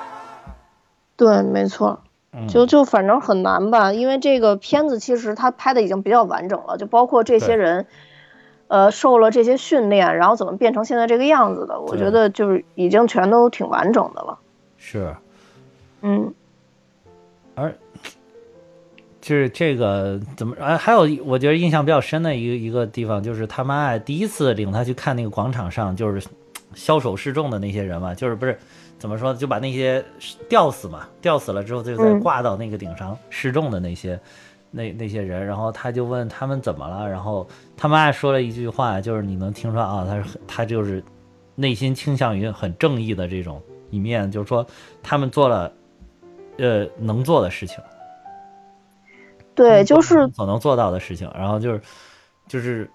[1.16, 2.00] 对，没错。
[2.32, 7.86] 嗯，就就反正很难吧，因为这个片子其实他拍的已经比较完整了，就包括这些人，
[8.66, 14.38] 呃，受了这些训练，然后怎么变成现在这个样子的，我觉得就是已经全都挺完整的了。
[14.76, 15.14] 是。
[16.02, 16.34] 嗯，
[17.54, 17.72] 而
[19.20, 20.76] 就是这个怎么啊？
[20.76, 26.20] 还有我觉得印象比较深的一个一个地方，就是他妈啊第一次领他去看那个广场上，就是
[26.74, 28.58] 枭首示众的那些人嘛，就是不是
[29.04, 30.02] 怎么说，就把那些
[30.48, 34.18] 吊死嘛，吊死了之后就再嗯挂到那个顶上示众的那些。
[34.70, 37.46] 那那些人，然后他就问他们怎么了，然后
[37.76, 41.04] 他妈说了一句话，就是你能听出来啊，他是他就是
[41.54, 44.66] 内心倾向于很正义的这种一面，就是说
[45.02, 45.70] 他们做了
[46.56, 47.78] 呃能做的事情，
[49.54, 51.80] 对，就是所能做到的事情，然后就是
[52.48, 52.90] 就是，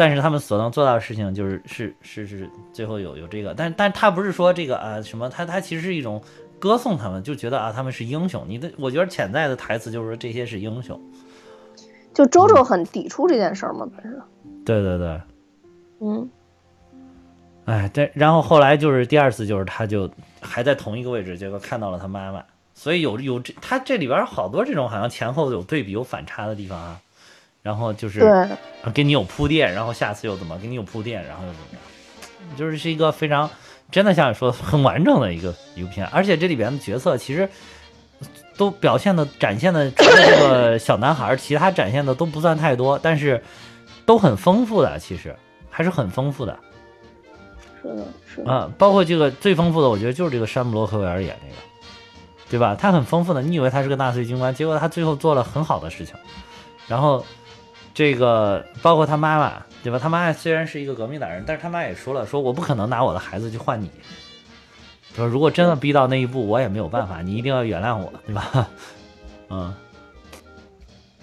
[0.00, 6.22] 但是他们所能做到的事情就是是是是最后有有这个，但但他不是说这个啊什么，他他其实是一种
[6.58, 8.42] 歌颂他们，就觉得啊他们是英雄。
[8.48, 10.98] 你的我觉得潜在的台词就是说这些是英雄。
[12.14, 14.18] 就周周很抵触这件事儿嘛，本身。
[14.64, 15.20] 对对对，
[16.00, 16.30] 嗯，
[17.66, 22.42] 哎，对，然后后来就是第二次，就是他就还在同一个位置，结果看到了他妈妈，
[22.72, 26.98] 所以有有这他这里边好多这种好像前后有对比有反差的地方啊，
[27.62, 28.48] 然后就是
[28.94, 33.48] 给你有铺垫，然后下次又怎么给你有铺垫，然后又怎么样，就是是一个非常
[33.90, 37.48] 真的像你说的很完整的一个一个片，而且这里边的角色其实
[38.56, 43.42] 都表现的展现的除了这个小男孩儿，其他展现的都不算太多，但是
[44.06, 45.36] 都很丰富的，其实
[45.68, 46.58] 还是很丰富的
[47.82, 48.70] 是的，是的，啊。
[48.78, 51.56] 包括这个最丰富的，我觉得就是这个山姆洛克维尔演那个，
[52.48, 52.74] 对吧？
[52.74, 56.14] 他很丰富的，你以为他是个纳粹军官，结果他最后做了很好的事情。
[56.86, 57.24] 然后
[57.92, 59.98] 这个包括他妈妈，对吧？
[59.98, 63.90] 他妈虽然是一个革命党人，但是他妈也说了，说我不可能拿我的孩子去换你。
[65.16, 68.68] 说如果真的逼到那一步，我也没有办法，你一定要原谅我，对吧？
[69.50, 69.74] 嗯，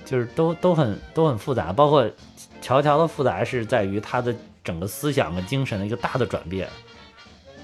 [0.03, 2.09] 就是都都很都很复杂，包括
[2.61, 6.67] 乔乔的复杂是在于他的整个思想和精神的一个大的转变，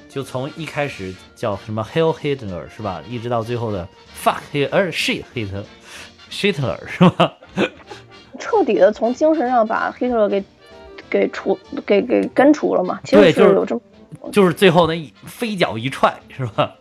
[0.08, 3.86] 就从一开始叫什么 Hell Hitler 是吧，一直到最后的
[4.24, 5.66] Fuck Hitler，Shit Hitler
[6.32, 7.34] Hitler 是吧？
[8.44, 10.44] 彻底的从精神上把希特勒给
[11.10, 13.00] 给除给给根除了嘛。
[13.06, 13.82] 其实对就是有这么，
[14.34, 16.76] 就是最后那一飞脚一踹是吧？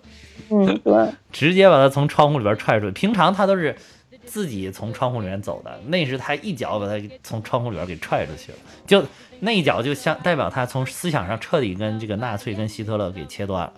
[0.51, 2.93] 嗯， 对，直接把他从窗户里边踹出去。
[2.93, 3.77] 平常他都是
[4.27, 9.05] 自己从窗户里面走的，那是他一脚把他从窗户里边给踹出去了，就
[9.39, 13.73] 那一脚就相代表他从思想上彻底跟这个纳粹跟希特勒给切断了。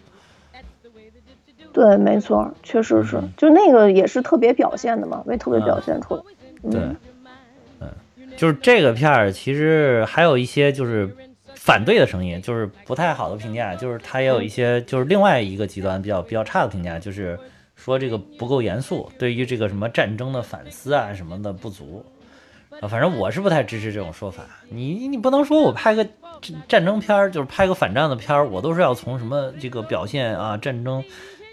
[1.72, 6.22] 对，没错，确实是，嗯就那个也是特别表现的嘛，为特别表现出来。
[6.62, 6.96] 嗯，
[8.36, 11.08] 就是这个片儿，其实还有一些就是
[11.54, 17.38] 反对的声音，就是不太好的评价，就是它也有一些就是另外一个极端比较比较差的评价，就是
[17.76, 22.04] 说这个不够严肃，对于这个什么战争的反思啊什么的不足。
[22.80, 24.42] 啊，反正我是不太支持这种说法。
[24.68, 26.04] 你你不能说我拍个
[26.66, 31.04] 战争片儿，就是拍个反战的片儿，我都是要从什么这个表现啊，战争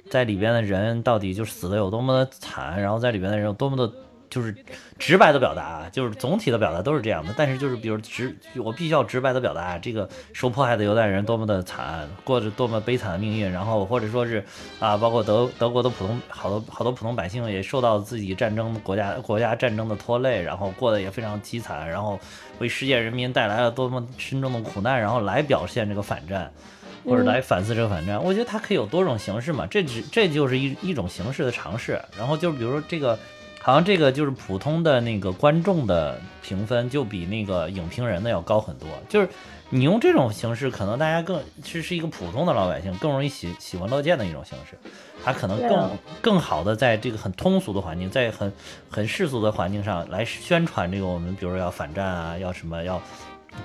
[0.09, 3.93] 在里边的人到底就死的有多么的惨，然后在里边的人有多么的，
[4.31, 4.55] 就是
[4.97, 7.31] 直白的表达，就是总体的表达都是这样的。
[7.37, 14.43] 但是就是比如直，我必须要直白的表达这个受迫害的犹太人多么的惨，过着多么悲惨的命运，然后或者说是
[14.79, 22.19] 啊，包括德德国的普通好多好多普通百姓也受到自己战争国家国家战争的拖累，然后过得也非常凄惨，然后
[22.59, 26.51] 为世界人民带来了多么深重的苦难，然后来表现这个反战。
[27.03, 31.99] 或者来反思这个反战，我觉得它可以有多种形式嘛，这只这就是一一种形式的尝试。
[32.15, 33.17] 然后就比如说这个，
[33.61, 38.87] 好像这个就是普通的那个观众的评分就比那个影评人的要高很多。
[39.07, 39.29] 就是
[39.69, 44.77] 你用这种形式，可能大家更是是一个普通的老百姓更容易喜喜闻乐见的一种形式，
[45.23, 45.91] 它可能更、啊
[46.21, 48.51] 更好的在这个很通俗的环境，在很
[48.89, 53.01] 很世俗的环境上来宣传这个我们比如说要反战啊，要什么要。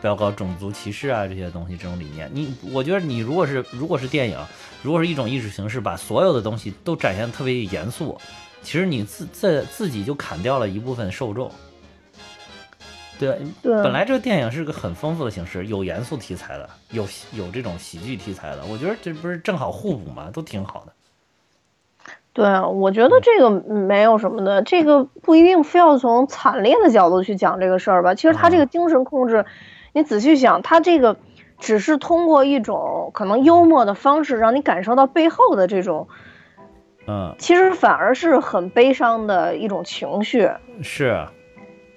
[0.01, 4.37] 不要搞种族歧视啊，这些东西，这种理念，你我觉得你如果是如果是电影，
[4.83, 8.19] 如果是一种艺术形式，把所有的东西都展现得特别严肃，
[8.67, 11.49] 其实你自自自己就砍掉了一部分受众。
[13.17, 20.93] 对，对，本来这个电影是个很丰富的形式，有严肃题材的，有有这种喜剧题材的，我觉得这不是正好互补嘛，都挺好的。
[22.33, 28.17] 对，我觉得这个没有什么的，这个不一定非要从惨烈的角度去讲这个事儿吧。
[28.17, 29.47] 其实他这个精神控制，
[29.93, 31.17] 你仔细想，他这个
[31.61, 36.09] 只是通过一种可能幽默的方式，让你感受到背后的这种，
[37.07, 40.51] 嗯，其实反而是很悲伤的一种情绪，
[40.83, 41.25] 是。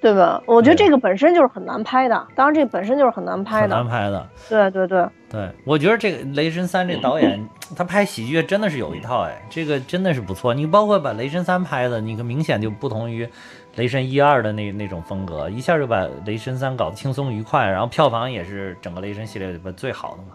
[0.01, 0.41] 对吧？
[0.45, 3.75] 我觉得这个本身就是很难拍的，当然这本身就是很难拍的。
[3.75, 4.29] 很难，拍的。
[4.47, 7.45] 对对对，对，我觉得这个《雷神三》这导演
[7.75, 10.53] 他拍喜剧真的是有一套哎，这个真的是不错。
[10.53, 13.25] 你包括把《雷神三》拍的，你可明显就不同于
[13.75, 20.29] 《雷神一二》的那那种风格，一下就把《雷神三》搞得轻松愉快，然后票房也是整个雷神系列里边最好的嘛，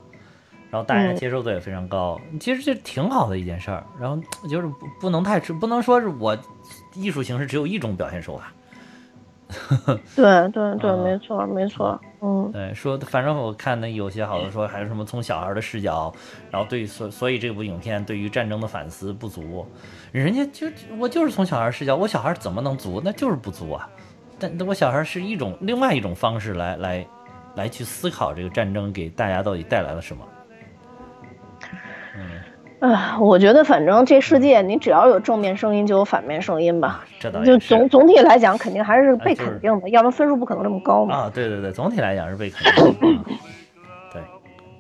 [0.75, 3.87] 然后大家嗯接受度也非常高，其实这挺好的一件事儿。
[3.97, 6.37] 然后就是不不能太不能说是我
[6.95, 8.53] 艺术形式只有一种表现手法。
[10.17, 16.13] 对对对，啊没错没错，嗯，对，说反正我看那有些好多说还是什么从小孩的视角，
[16.51, 19.65] 然后对所所以这部影片对于战争的反思不足，
[20.11, 20.67] 人家就
[20.99, 23.01] 我就是从小孩视角，我小孩怎么能足？
[23.05, 23.89] 那就是不足啊。
[24.41, 27.07] 但但我小孩是一种另外一种方式来来
[27.55, 30.25] 来去思考这个战争给大家到底带来了什么。
[32.81, 37.05] 哎，我觉得反正这世界你只要有正面声音就有反面声音吧，
[37.45, 41.17] 就总总体来讲肯定还是被啊就是肯定的，要不然分数不可能这么高嘛。
[41.17, 43.17] 啊，对对对，总体来讲是被肯定的。
[43.19, 43.25] 啊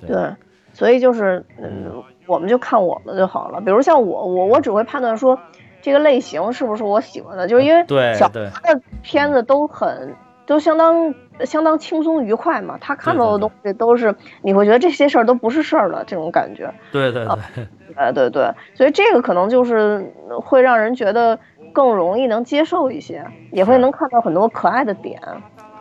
[0.01, 0.34] 对对，
[0.74, 3.59] 所以就是嗯，我们就看我们就好了。
[3.61, 5.38] 比如像我，我我只会判断说
[5.80, 7.82] 这个类型是不是我喜欢的，就是因为
[8.14, 10.14] 小对对孩的片子都很
[10.45, 11.14] 都相当
[11.47, 16.70] 相当轻松愉快嘛，他看到的东西都是你会觉得这些事儿都不是事儿了这种感觉。
[16.92, 17.66] 对对对，哎，
[18.14, 21.38] 对对，所以这个可能就是呃会让人觉得
[21.72, 25.20] 更容易能接受一些，也会能看到很多可爱的点。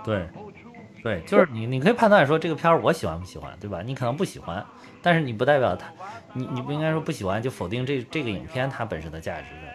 [0.04, 0.28] 对，
[1.04, 3.82] 对，就是你，你可以判断说这个片儿我喜欢不喜欢，对吧？
[3.84, 4.64] 你可能不喜欢，
[5.02, 5.88] 但是你不代表他，
[6.34, 9.74] 你你不应该说不喜欢就否定这这个影片它本身的价值的。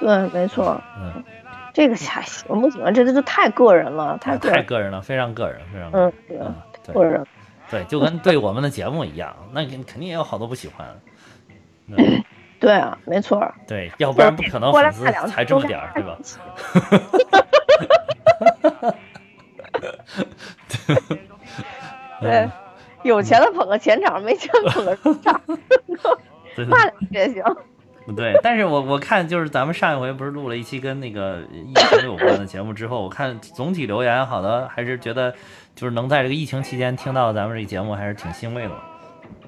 [0.00, 1.22] 对，没错，嗯，
[1.74, 6.54] 这个下喜欢不喜欢，这这就太个人了，太个人，太个人了，非常个人，非常个人嗯，
[6.84, 7.26] 对，个人，
[7.70, 10.96] 对，就跟对我们的节目一样，那肯肯定也有好多不喜欢的。
[11.96, 12.24] 嗯
[12.60, 13.40] 对啊，没错。
[13.68, 16.18] 对，要不然不可能粉丝才这么点儿，对吧？
[22.20, 22.48] 对，
[23.04, 25.40] 有钱的捧个钱场，没钱捧个市场，
[26.68, 27.44] 骂两句也行。
[28.16, 35.32] 对，但是我我看就是咱们上一回不是录了一期跟那个疫情有关的节目之后，我看总体留言好的还是觉得
[35.76, 38.72] 就是能在这个疫情期间听到咱们这节目还是挺欣慰的。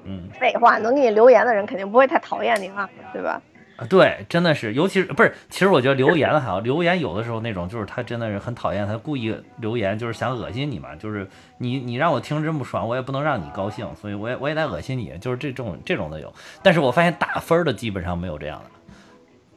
[0.03, 3.41] 嗯，废话，能给你留言的人肯定不会太讨厌你了，对吧？
[3.77, 11.27] 啊，对，真的是，尤其是不是，其实我觉得留言还好，留言有的时候那种就是他真的是很讨厌，他故意留言就是想恶心你嘛，就是
[11.57, 16.31] 你你让我听真不爽，我也不能让你高兴，所以我也我也得恶心你，就是这种这种的有，
[16.61, 18.93] 但是我发现打分的基本上没有这样的，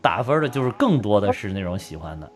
[0.01, 2.33] 打分的就是更多的是那种喜欢的，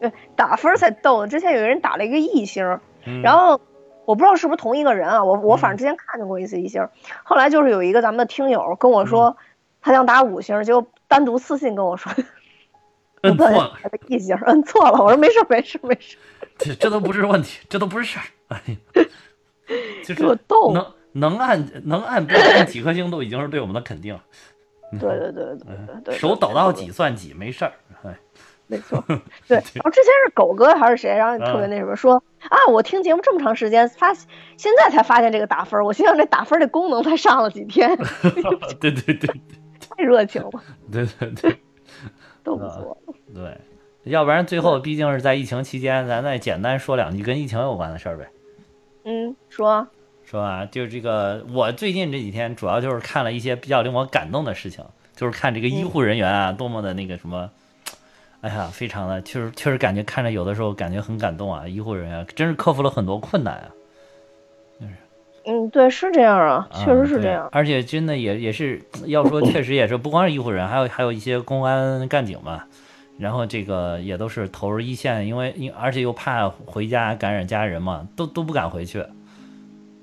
[0.00, 1.28] 对，打分才逗呢。
[1.28, 3.60] 之前有人打了一个一星，嗯、然后
[4.10, 6.88] 我不知道是不是同一个人啊，我我反正之前看见过一次一星，
[7.22, 9.36] 后来就是有一个咱们的听友跟我说，
[9.80, 12.12] 他想打五星，结果单独私信跟我说，
[13.22, 15.00] 摁错了，一星，摁错了。
[15.00, 16.16] 我说没事没事没事，
[16.58, 19.04] 这这都不是问题，这都不是事儿，哎呀，
[20.04, 20.72] 就特是逗。
[20.72, 24.20] 能能按能按不按几颗星都已经是对我们的肯定了。
[24.98, 27.72] 对对对对对对，手抖到几算几，没事儿。
[28.02, 28.12] 哎，
[28.70, 29.02] 没错，
[29.48, 29.56] 对。
[29.74, 37.98] 然后之前是狗哥还是谁，然后特别那什么说啊，我听节目这么长时间，发现在才发现这个打分，我心想这打分儿这功能才上了几天，
[38.80, 39.28] 对对对
[39.80, 40.50] 太热情了，
[40.92, 41.56] 对对对
[42.44, 42.96] 都不错。
[43.34, 43.58] 对，
[44.04, 48.28] 要不然最后毕竟是在疫情期间，咱再简单说两句跟疫情有关的事儿呗。
[49.04, 49.88] 嗯，说
[50.24, 54.84] 说啊，就是这个，我最近这几天主要就是看了一些比较令我感动的事情，
[55.16, 57.50] 就是看这个医护人员啊，多么的那个什么，
[58.42, 63.68] 哎呀，非常的，确实确实感觉看着有的时候感觉很感动啊，医护人员真是克服了很多困难啊。
[65.46, 67.48] 嗯，对，是这样啊，确实是这样。
[67.50, 72.64] 而且真的也也是要说，确实也是不光是医护人员，还有还有一些公安干警嘛，
[73.18, 79.02] 然后这个也都是投入一线，因为因而且又怕回家感染家人嘛，都都不敢回去，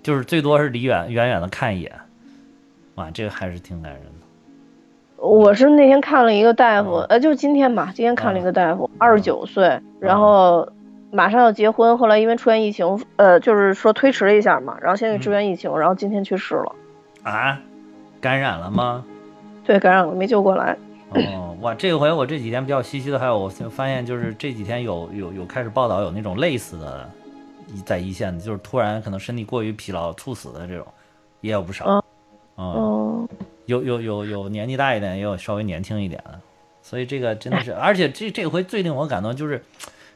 [0.01, 1.91] 就是最多是离远远远的看一眼，
[2.95, 4.16] 哇，这个还是挺感人的。
[5.17, 10.67] 我是那天看了一个大夫，嗯呃，就今天吧，今天看了一个大夫，二十九岁，然后
[11.11, 16.75] 马上要结婚，后来因为出现疫情，呃，就是说推迟了一下嘛，然后现在支援疫情，然后今天去世了，
[17.23, 17.59] 啊，
[18.21, 19.03] 感染了吗？
[19.65, 20.77] 对，感染了，没救过来。
[21.09, 27.09] 哦，哇，这回我这几天比较唏嘘的，还有我发现就是这几天有有有开始报道有那种类似的，
[27.73, 30.85] 一在一线的，就是突然可能身体过于疲劳猝死的这种，
[31.41, 32.03] 也有不少。
[32.57, 33.27] 嗯，
[33.67, 36.39] 有有有有年纪大一点，也有稍微年轻一点的，
[36.81, 39.63] 所以这个真的是，而且这这回最令我感动就是，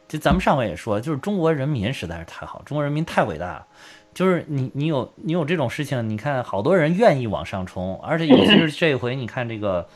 [0.08, 3.68] 就咱们上回也说，就是中国人民实在是太好，中国人民太伟大了。
[4.14, 9.88] 就是你你有你有这种事情，你看好多人愿意往上冲，而且尤其是这回，你看这个，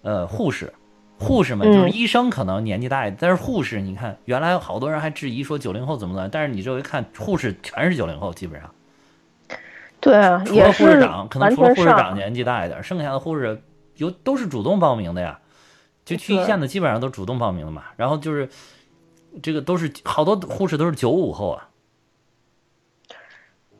[0.00, 0.72] 呃，护士，
[1.18, 8.70] 护士们就是嗯医生可能年纪大一点，但是护士你看原来好多人还质疑说九零后怎么怎么，但是你这回看护士全是九零后，基本上。
[10.00, 13.60] 对啊，除了也护士长，可能除了护士长年纪大一点，剩下的护士
[13.96, 15.38] 有都是主动报名的呀。
[16.04, 17.84] 就去一线的基本上都主动报名的嘛。
[17.96, 18.48] 然后就是
[19.42, 21.68] 这个都是好多护士都是九五后啊。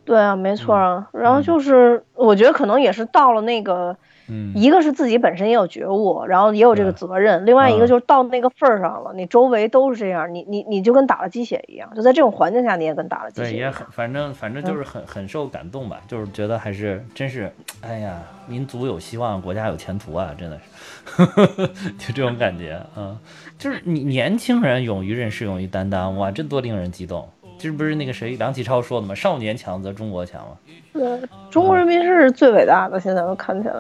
[0.05, 1.09] 对啊，没错啊。
[1.13, 3.97] 然后就是我觉得可能也是到了那个。
[4.29, 13.59] 嗯，一个是自己本身也有觉悟，然后也有这个责任；另外一个嗯就是到那个份儿上了，你周围都是这样，你你你就跟打了鸡血一样，就在这种环境下你也跟打了鸡，血一样。
[13.59, 17.51] 也很，反正反正就是很很受感动吧，就是觉得还是真是，
[17.81, 20.59] 哎呀，民族有希望，国家有前途啊，真的
[21.07, 21.67] 是，
[21.99, 23.19] 就这种感觉，嗯，
[23.59, 27.29] 就是你年轻人勇于认识，勇于担当，哇，这多令人激动！
[27.59, 29.13] 这不是那个谁梁启超说的吗？
[29.15, 30.57] 少年强则中国强嘛。
[30.93, 31.21] 对，
[31.51, 33.75] 中国人民是最伟大的，现在我看起来。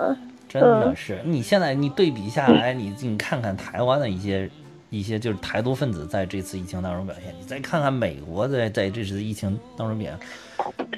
[0.49, 4.51] 真的是，你现在你对比下来， 你你看看台湾的一些
[4.90, 10.11] 一些就是台独分子在这次疫情当中表现，你再看看美国在在这次疫情当中表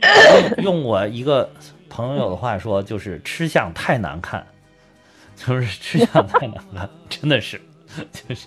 [0.00, 1.50] 现，用用我一个
[1.88, 4.46] 朋友的话说，就是吃相太难看，
[5.34, 7.60] 就是吃相太难看，真的是，
[8.12, 8.46] 就是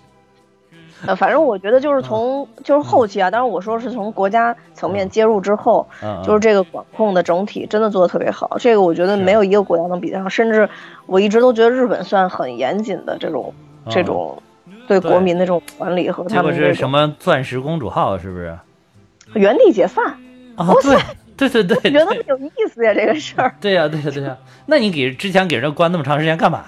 [1.05, 10.69] 呃，反正我觉得就是从就是后期啊，当然我说是从国家层面介入之后，嗯，就是这个管控的整体真的做的特别好，这个我觉得没有一个国家能比得上，甚至
[11.05, 13.53] 我一直都觉得日本算很严谨的这种
[13.89, 14.41] 这种
[14.87, 18.57] 对国民的这种管理和他们是什么钻石公主号是不是？
[19.33, 20.17] 原地解散。
[20.55, 20.67] 啊，
[21.35, 23.55] 对对对对， 我觉得很有意思呀，这个事儿。
[23.59, 24.37] 对呀、对呀、对呀、
[24.67, 26.65] 那你给之前给人关那么长时间干嘛？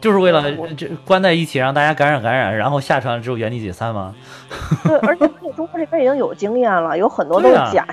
[0.00, 4.14] 就是为了这关在一起让大家感染感染，然后下传之后原地解散吗？
[4.84, 7.86] 对，而且中国这边已经有经验了，有很多都是假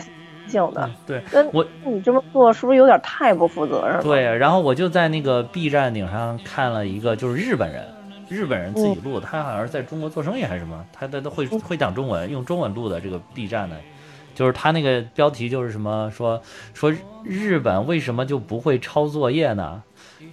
[0.47, 0.89] 性的。
[1.05, 4.03] 对，跟我你这么做是不是有点太不负责任了？
[4.03, 7.85] 对，然后我就在那个 B 站顶上看了一个，就是日本人，
[8.29, 13.75] 日本人自己录，他好像是在中国做生意还是什么，他他都会会讲中文，用中文录的这个 B 站的，
[14.33, 16.41] 就是他那个标题就是什么说
[16.73, 16.93] 说
[17.25, 19.83] 日本为什么就不会抄作业呢？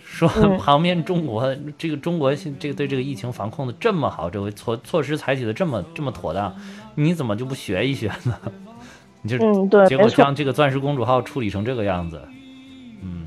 [0.04, 6.54] 说嗯旁边中国这个中国现这个对这个疫情防控的这么好，这回措措施采取的这么这么妥当，
[6.94, 8.38] 你怎么就不学一学呢？
[9.22, 10.08] 你就嗯，对，结果。
[10.08, 12.20] 将这个钻石公主号处理成这个样子，
[13.02, 13.26] 嗯。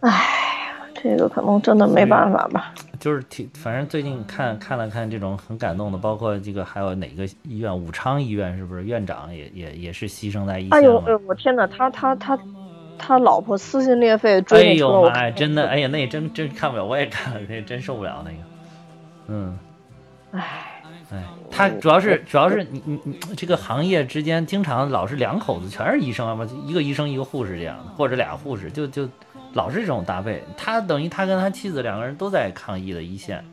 [0.00, 2.72] 唉，这个可能真的没办法吧。
[2.98, 10.76] 就是挺，反正最近看看了看这种很感动的，包括这个还有哪个医院，武昌医院是不是院长也也也是牺牲在一线了？
[10.76, 12.38] 哎呦，哎呦，我天哪，他他他
[13.02, 18.36] 他老婆撕心裂肺追哎呦妈呀，真的，哎呀，那真真看不了，我也看了，那真受不了那个，
[19.26, 19.58] 嗯，
[20.30, 29.08] 唉，哎，他主要是主要是你你你这个行业之间经常老是两口子全是医生啊嘛，一个医生一个护士这样的，或者俩护士，就就
[29.52, 30.42] 老是这种搭配。
[30.56, 33.44] 他等于他跟他妻子两个人都在抗疫的一线，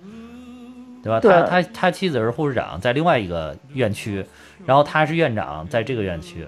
[1.04, 1.20] 对吧？
[1.20, 4.24] 对他他他妻子是护士长，在另外一个院区，
[4.66, 6.48] 然后他是院长，在这个院区。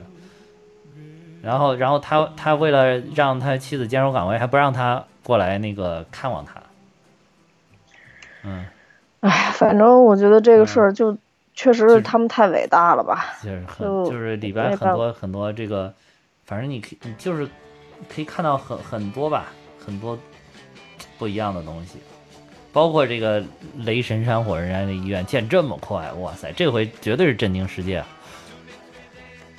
[1.41, 6.53] 然后，然后他他为了让他妻子坚守岗位，还不让他过来那个看望他。
[8.43, 8.65] 嗯，
[9.21, 11.17] 唉，反正我觉得这个事嗯儿就
[11.53, 13.25] 确实是他们太伟大了吧。
[13.43, 15.93] 就是很就就是里边很多很多这个，
[16.45, 17.47] 反正你可以你就是
[18.07, 19.47] 可以看到很很多吧，
[19.83, 20.17] 很多
[21.17, 21.99] 不一样的东西，
[22.71, 23.43] 包括这个
[23.79, 27.97] 雷神山火人山的医院建这么快，哇塞，这回绝对是震惊世界。
[27.97, 28.07] 啊，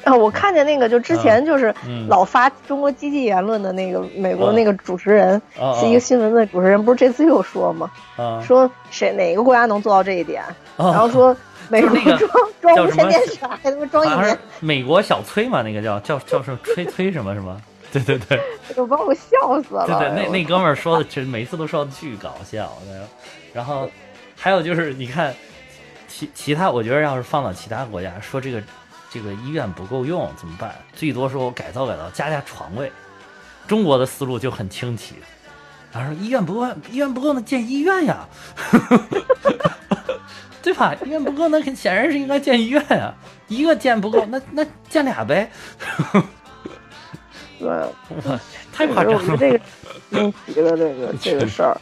[0.06, 7.90] 我看见那个就之前就是嗯老发中国积极言论的那个美国嗯那个主持人，哦是一个新闻的主持人，不是这次又说吗？
[8.16, 10.42] 啊，说谁哪个国家能做到这一点？
[10.76, 11.36] 哦然后说
[11.68, 12.30] 美那个装
[12.60, 17.58] 装无线电视，还他妈装一美国小崔嘛，那个叫叫叫什么崔崔什么什么，
[17.92, 18.38] 对对对。
[18.76, 19.86] 我 把我笑死了。
[19.86, 23.06] 对对，那那哥们儿说的，这每次都说的巨搞笑的。
[23.54, 23.88] 然后
[24.36, 25.32] 还有就是，你看
[26.08, 28.60] 其其他，我觉得要是放到其他国家，说这个
[29.12, 30.74] 这个医院不够用怎么办？
[30.94, 32.90] 最多说我改造改造，加加床位。
[33.68, 35.14] 中国的思路就很清奇，
[35.92, 38.26] 然后说医院不够，医院不够，那建医院呀，
[40.62, 40.94] 对吧？
[41.04, 43.14] 医院不够，那很显然是应该建医院呀。
[43.48, 45.50] 一个建不够，那那建俩呗，
[47.60, 48.40] 对，哇
[48.72, 49.60] 太夸张了，我觉得这个
[50.08, 51.78] 弄奇了这个这个事儿。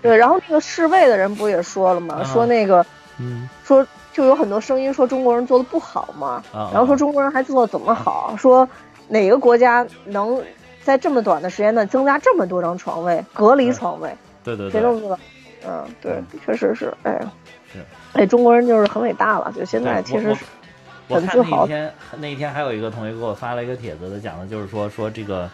[0.00, 2.20] 对，然后那个侍卫的人不也说了吗？
[2.22, 2.84] 啊说那个
[3.18, 3.84] 嗯说
[4.18, 8.34] 就有很多声音说中国人做的不好嘛，啊，然后说中国人还做的怎么好？
[8.36, 8.68] 说
[9.06, 10.42] 哪个国家能
[10.82, 14.12] 在这么短的时间内增加这么多张床位，隔离床位，
[14.42, 15.16] 对对对，谁都知道。
[15.64, 17.32] 嗯，对，确实是，哎呀，
[17.72, 17.78] 是。
[18.14, 20.44] 哎，中国人就是很伟大了，就现在其实是
[21.08, 25.48] 很自豪那天那天还有一个同学给我发了一个帖子，他讲的就是说说这个，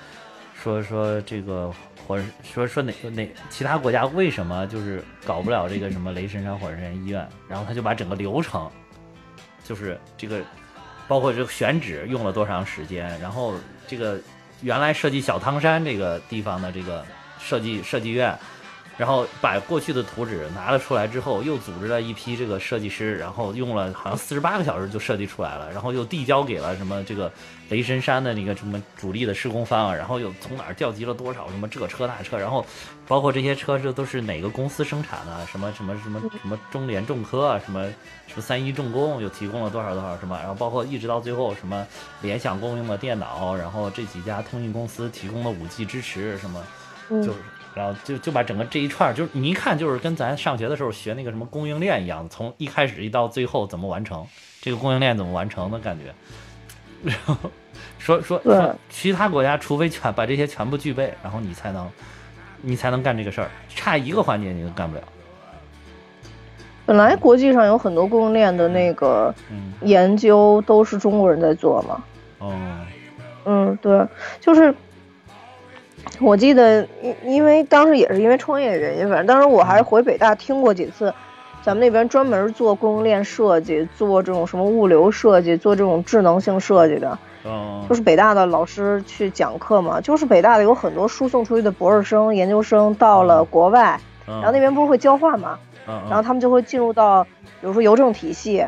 [0.62, 1.72] 说说这个
[2.06, 8.70] 火说说哪哪其他国家为什么就是搞不了这个什么雷神山火神山医院，然后他就把整个流程，
[9.64, 10.40] 就是这个
[11.06, 13.54] 包括这个选址用了多长时间，然后
[13.86, 14.18] 这个
[14.62, 17.04] 原来设计小汤山这个地方的这个
[17.38, 18.36] 设计设计院。
[18.96, 27.30] 然后把过去的图纸拿了出来之后，又组织了一批这个设计师，然后用了好像四十八个小时就设计出来了，然后又递交给了什么这个
[27.70, 32.64] 雷神山的那个什么主力的施工方，然后又从哪儿调集了多少什么这车那车，然后
[33.08, 37.84] 包括这些车这都是哪个公司生产的，什么什么什么什么中联重科啊，什么
[38.26, 41.86] 什么三一重工又提供了多少多少什么，然后包括一直到最后什么
[42.22, 46.62] 联想供应的电脑，然后这几家通信公司提供的五 G 支持什么。
[47.10, 47.38] 嗯就是，
[47.74, 54.24] 然后就就把整个这一串儿，就是你一看就是跟咱上学的时候学那个什么供应链一样，从一开始一到最后怎么完成，
[54.60, 56.14] 这个供应链怎么完成的感觉。
[57.02, 57.36] 然后
[57.98, 61.90] 说说对说，其他国家除非全把这些全部具备，然后你才能
[62.62, 65.02] 你才能干这个事儿，差一个环节你都干不了。
[66.86, 72.04] 本来国际上有很多供应链的那个嗯，研究都是中国人在做嘛。
[72.38, 72.54] 哦，
[73.46, 74.06] 嗯，对，
[74.38, 74.74] 就是
[76.20, 81.12] 我记得，因因为当时也是因为创业原因，反正当时我还是回北大听过几次，
[81.62, 98.64] 咱们那边专门做供应链设计，做这种什么物流设计，做这种智能性设计的，哦，就是北大的老师去讲课嘛，就是北大的有很多输送出去的博士生、研究生到了国外，然然后那边不是会交换嘛，嗯，然后他们就会进入到，比如说邮政体系，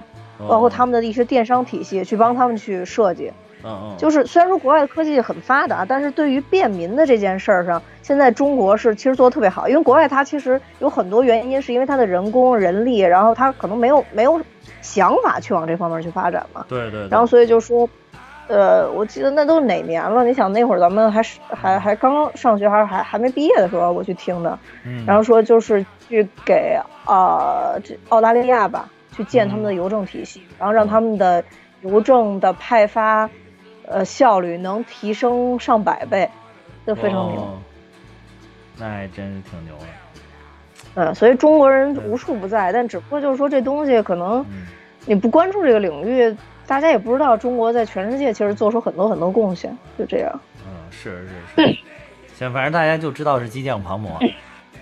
[0.49, 3.33] 包括他，们的一些电商体系，去帮他们去设计。
[3.67, 9.69] 嗯嗯，就是虽然说国外的科技很发达，但是对于便民的这件事儿上，现在中国是其实做的特别好。
[9.69, 14.41] 因为国外它其实有很多原因，是因为它的人工、人力，然后它可能没有没有
[14.81, 16.65] 想法去往这方面去发展嘛。
[16.69, 17.89] 对对，然后所以就说，
[18.47, 20.25] 呃，我记得那都是哪年了？
[20.25, 24.57] 你想那会儿咱们还是还还刚上学，还是还还没毕业的时候，我去听的。
[24.85, 31.43] 嗯，然后说就是去给呃这澳大利亚吧，去建他们的邮政体系，然后让他们的
[31.83, 33.29] 邮政的派发，
[33.89, 36.29] 呃效率能提升上百倍，
[36.87, 37.41] 就非常牛。
[37.41, 37.59] 哦
[38.79, 39.87] 那还真是挺牛的。
[40.97, 44.67] 嗯，所以中国人无处不在，但只不过就是说这东西可能嗯
[45.07, 50.41] 你不关注这个领域，大家也不知道中国在全世界其实做出很多很多贡献，就这样。
[50.67, 51.27] 嗯，是
[51.57, 51.79] 是是，
[52.35, 54.19] 行，反正大家就知道是激将狂魔，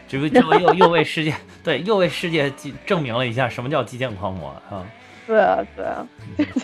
[0.09, 1.32] 这不这不又又为世界
[1.62, 4.84] 对又为世界记证明了一下什么叫基建狂魔啊？
[5.26, 6.06] 对啊，对啊，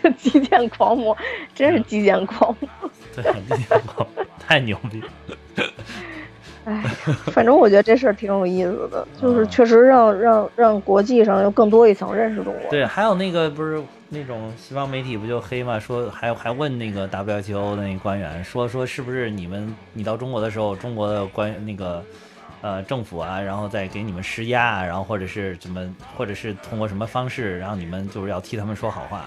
[0.03, 1.17] 这极简狂魔
[1.55, 2.69] 真是极简狂魔。
[3.15, 5.67] 对，极简狂魔太牛逼了。
[6.67, 6.83] 哎，
[7.33, 12.71] 反正我觉得这事儿挺有意思的， 就是嗯确实让让让国际上又更多一层认识中国。
[12.71, 15.81] 对，还有那个不是那种西方媒体不就黑嘛？
[15.81, 22.05] 说还还问那个 WTO 的那个官员说说是不是你们你到中国的时候，中国的官那个
[22.63, 29.25] 呃政府啊，然后再给你们施压，然后或者是怎么，或者是通过什么方式然后你们就是要替他们说好话。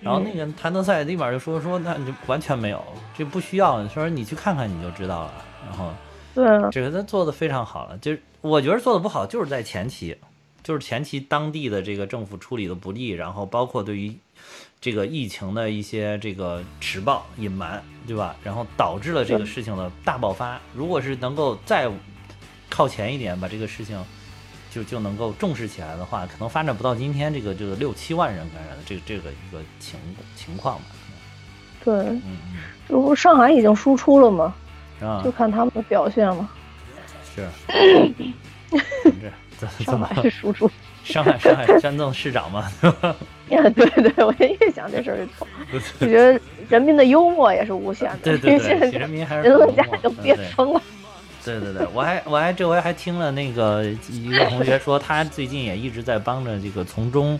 [0.00, 2.80] 然后那个谭德赛立马就说说那你就完全没有，
[3.16, 5.44] 这不需要，说你去看看你就知道了。
[5.68, 5.92] 然后
[6.34, 10.16] 对啊，这个他做的非常好了，就是我觉得做的不好就是在前期，
[10.62, 14.16] 就是前期当地的这个政府处理的不力，然后包括对于
[14.80, 18.36] 这个疫情的一些这个迟报隐瞒，对吧？
[18.44, 20.60] 然后导致了这个事情的大爆发。
[20.72, 21.90] 如果是能够再
[22.68, 24.02] 靠前一点，把这个事情
[24.70, 29.98] 就就能够重视起来的话，可能发展不到今天这个这个六七万人感染的这个这个一个情
[30.36, 30.84] 情况吧。
[31.84, 32.56] 对，嗯嗯，
[32.88, 34.54] 这不上海已经输出了吗？
[35.00, 36.48] 啊就，看他们的表现了。
[37.34, 37.46] 是，
[38.70, 38.78] 这
[39.56, 40.70] 怎怎上么海是输出。
[41.04, 42.70] 上海上海山东市长嘛，
[43.48, 45.48] 对 对对，我越想这事儿越痛。
[46.00, 46.38] 我觉得
[46.68, 50.82] 人民的幽默也是无限的，对对对，人家都憋疯了。
[51.48, 57.38] 对对对，我还我还这回还听了那个一个同学说，他最近也一直在帮着这个从中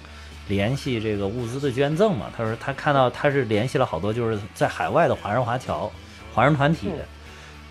[0.49, 2.27] 联系这个物资的捐赠嘛。
[2.37, 5.91] 他说他看到他是联系了好多就是在海外的华人华侨、
[6.33, 7.01] 华人团体，嗯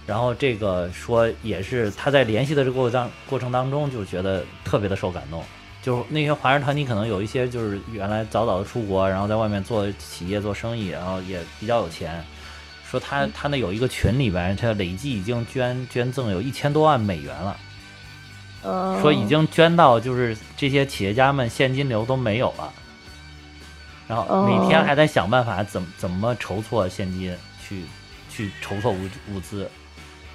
[0.05, 5.43] 然后这个说也是他在联系的这个过程当过程当中，就觉得特别的受感动。
[5.81, 12.23] 就是那些华人团体可能有一些就是原来早早的出国，然后在外面做企业做生意，然后也比较有钱。
[12.89, 17.57] 说他他那有一个群里边，他累计已经捐捐赠有一千多万美元了，
[18.63, 22.71] 嗯，说已经捐到就是这些企业家们现金流都没有了，
[24.07, 27.83] 然后每天还在想办法怎么怎么筹措现金去
[28.29, 29.69] 去筹措物物资，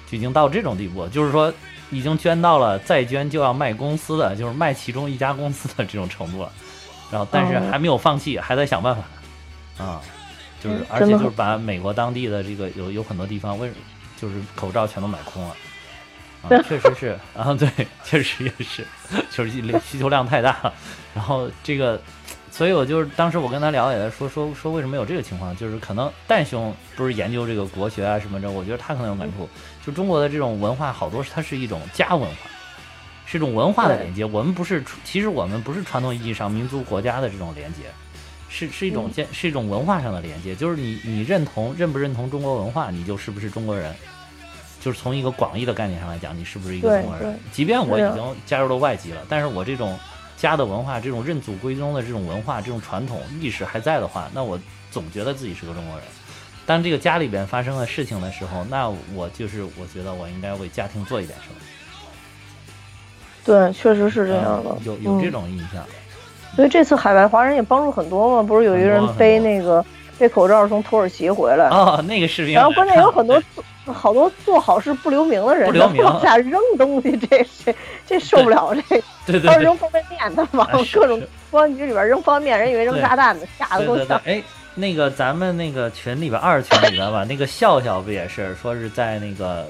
[0.07, 1.51] 就已经到这种地步，就是说
[1.89, 6.51] 已经捐到了再捐就要卖公司的，就是卖其中一家公司的这种程度了，
[7.11, 7.67] 然后但是哦。
[7.71, 9.83] 还没有放弃，还在想办法。
[9.83, 10.01] 啊。
[10.63, 13.69] 就是嗯，而且就是把美国当地的这个有有很多地方为
[14.19, 15.55] 就是口罩全都买空了，
[16.43, 17.69] 啊， 确实是，啊对，
[18.03, 18.85] 确实也是，
[19.29, 19.51] 就是
[19.81, 20.51] 需求量太大。
[20.63, 20.73] 了，
[21.13, 22.01] 然后这个，
[22.49, 29.49] 所以我就是当时我跟他聊也在说说说为什么有这个情况，就是可能蛋兄不是研究这个国学啊什么的，我觉得他可能有感触，
[29.85, 32.35] 就中国的这种文化好多它是一种家文化。
[33.25, 37.83] 是一种文化的连接，我们不是，其实我们不是传统意义上民族国家的这种连接，
[38.55, 43.91] 是是一种建是一种文化上的连接，就是你你认同认不认同中国文化，你就是不是中国人，
[44.79, 47.39] 就是从一个广义的概念上来讲，你是不是一个中国人？
[47.51, 49.97] 即便我已经加入了外籍了，但是我这种
[50.37, 54.59] 家的文化、这种认祖归宗的这种文化、这种传统意识还在的话，那我
[54.91, 56.05] 总觉得自己是个中国人。
[56.67, 61.55] 当这个家里边发生了事情的时候，那我就是我觉得我应该为家庭做一点什么，
[63.43, 65.83] 对，确实是这样的嗯，有有这嗯种印象。
[66.55, 69.83] 所以这次海外华人也帮助很多嘛，不是有一个人背那个
[70.17, 73.41] 背口罩从土耳其回来，哦，那个视频，然后关键有很多
[73.83, 76.03] 做好多做好事不留名的人，不留名。
[76.03, 77.75] 往下扔东西，这这
[78.05, 79.49] 这 受不了，这对对对。
[79.49, 84.41] 他是扔方便面的， 往各种公安局里边扔方便面，人以为扔炸弹呢，吓得够呛。，哎，
[84.75, 89.67] 那个咱们那个群里边二群里边吧，那个笑笑不也是说是在那个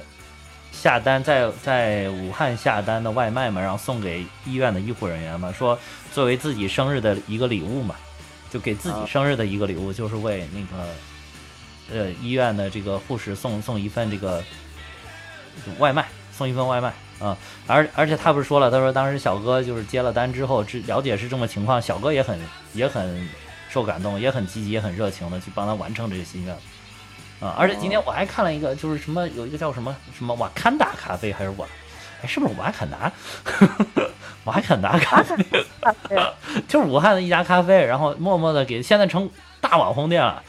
[0.71, 5.77] 下单在在武汉下单的外卖嘛，然后送给医院的医护人员嘛，说
[6.13, 7.95] 作为自己生日的一个礼物嘛，
[8.51, 10.85] 就给自己啊生日的一个礼物，就是为那个
[11.91, 14.43] 呃医院的这个护士送送一份这个
[15.79, 16.93] 外卖，送一份外卖。
[17.19, 17.37] 啊、
[17.67, 22.37] 而而且他不是说了，他说当时小哥就是接了单之后，知了解是这么情况，小哥也很
[22.73, 23.29] 也很
[23.69, 26.53] 受感动，也很积极，也很热情的去帮他完成这个心愿。
[27.39, 27.55] 啊！
[27.57, 31.65] 而且今天我还看了一个，就是什么有一个叫什么什么瓦坎达咖啡还是瓦，
[32.23, 33.11] 哎，是不是瓦坎达？
[34.45, 35.35] 瓦坎达咖啡，
[36.67, 39.29] 就是武汉的一家咖啡，然后默默的给现在成
[39.61, 40.41] 大网红店了。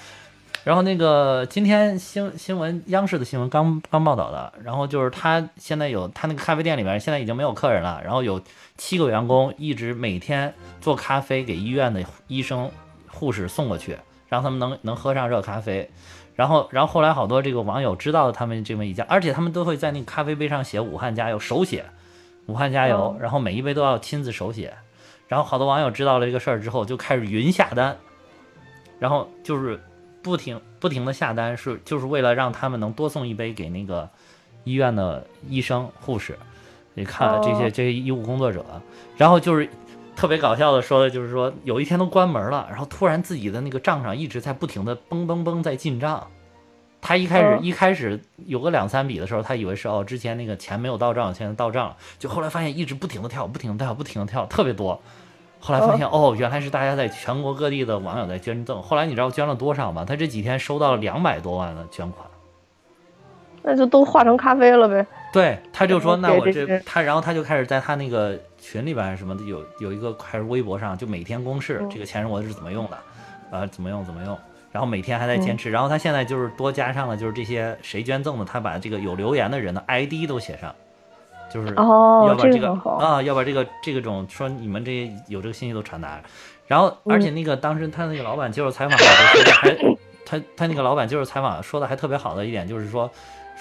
[0.64, 8.40] 然后那个今天新新闻央视的新闻刚刚报道的，然后就是他现在有他那个咖啡店里面现在已经没有客人了，然后有
[8.78, 12.70] 七个员工一直每天做咖啡给医院的医生
[13.09, 13.98] 护士送过去，
[14.28, 15.90] 让他们能能喝上热咖啡。
[16.35, 21.85] 然后然后后来好多这个网友知道他们这么一家，而且他们都会在那个咖啡杯上写武汉加油手写，
[22.47, 24.74] 武汉加油，然后每一杯都要亲自手写。
[25.28, 27.97] 然后好多网友知道了这个事儿之后就开始云下单，
[28.98, 29.81] 然后就是。
[30.24, 34.09] 不停不停的下单是就是为了让他们能多送一杯给那个
[34.65, 36.39] 医院的医生护士，
[36.94, 38.65] 你看这些这些医务工作者，
[39.19, 39.69] 然后就是
[40.16, 46.26] 特别搞笑的说的就是说有一天都关门了，然后突然自己的那个账上一直在不停的嘣嘣嘣在进账，
[47.00, 55.00] 他一开始一开始有个两三笔的时候，他以为是哦之前那个钱没有到账，现在到账了，就后来发现一直不停的跳，不停的跳，不停的跳，特别多。
[55.60, 58.82] 后来发现哦，原来是大家在全国各地的网友在捐赠。
[58.82, 60.04] 后来你知道捐了多少吗？
[60.06, 62.26] 他这几天收到了两百多万的捐款，
[63.62, 65.06] 那就都化成咖啡了呗。
[65.32, 72.98] 对，他就说那我这他，然后他就开始在他那个群里边还是什么的有有一个还是微博上，就每天公示这个钱我是怎么用的，
[73.50, 74.38] 呃，怎么用怎么用，
[74.72, 75.70] 然后每天还在坚持。
[75.70, 80.74] 然后他现在就是多加上了就是这些谁捐赠的，他把这个有留言的人的 ID 都写上。
[81.52, 86.20] 就是哦要把这个这个啊，要把这个这个种说你们这些有这个信息都传达，
[86.66, 89.76] 然后而且那个当时他那个老板接受采访的时候还，
[90.26, 93.08] 他他那个老板接受采访说的还特别好的一点就是说，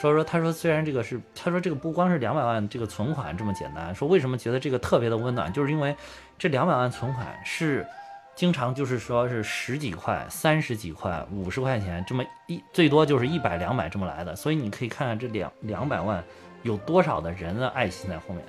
[0.03, 5.95] 说说他说虽然这个是他说这个不光是两百万这个存款这么简单，说为什么觉得这个特别的温暖，就是因为
[6.37, 7.87] 这两百万存款是
[8.35, 16.21] 经常就是说是十几块、三十几块、五十块钱这么一最多就是一百两百这么来的，所以你可以看看这两两百万
[16.63, 18.43] 有多少的人的爱心在后面，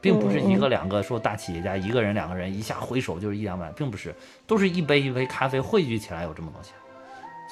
[0.00, 4.12] 并不是一个两个说大企业家一个人两个人一下挥手就是一两百，并不是，
[4.44, 6.74] 都是一杯一杯咖啡汇聚起来有这么多钱，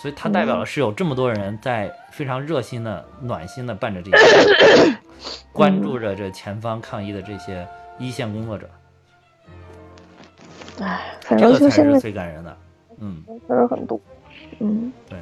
[0.02, 4.98] 所以它代表了是有这么多人在非常热心的、暖心的办着这些，
[5.52, 7.64] 关注着这前方抗疫的这些
[8.00, 8.68] 一线工作者，
[10.80, 12.56] 唉，反这个才是正就现在最感人的，
[12.98, 13.22] 嗯。
[13.46, 14.00] 确实很多。
[14.58, 15.20] 嗯，对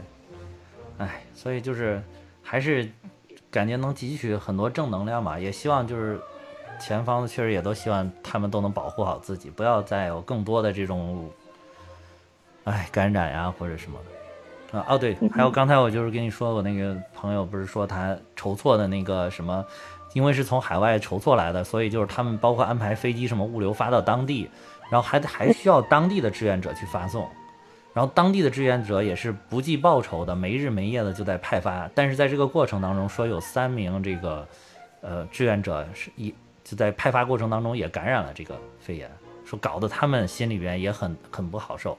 [0.97, 2.03] 哎，所以就是
[2.43, 2.89] 还是
[3.51, 6.19] 感觉能汲取很多正能量吧，也希望就是
[6.81, 11.29] 前方确实也都希望他们都能保护好自己，不要再有更多的这种
[12.65, 14.20] 哎感染呀或者什么的。
[14.73, 19.65] 啊哦对，还有刚才我就是跟你说，我那个朋友不是说他筹措的那个什么，
[20.15, 24.49] 因为是从海外筹措来的，所以就是他们包括安排飞机什么物流发到当地，
[24.91, 27.29] 然后还还需要当地的志愿者去发送。
[27.93, 31.91] 然后当地的志愿者也是不计报酬的，没日没夜的就在派发。
[31.93, 34.47] 但是在这个过程当中，说有三名这个
[35.01, 36.33] 呃志愿者是一
[36.63, 39.11] 就在派发过程当中也感染了这个肺炎，
[39.45, 41.99] 说搞得他们心里边也很很不好受。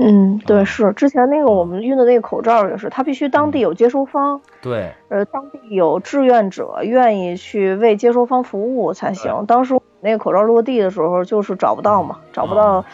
[0.00, 9.44] 嗯，啊对，是之前那个我们运的那个口罩也是，它必须当地有接收方，对，呃，当地有志愿者愿意去为接收方服务才行。
[9.46, 12.84] 当时那个口罩落地的时候，就是找不到嘛，找不到。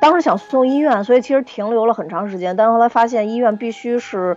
[0.00, 4.36] 当时想送医院，所以其实停留了很长时间，但后来发现医院必须是，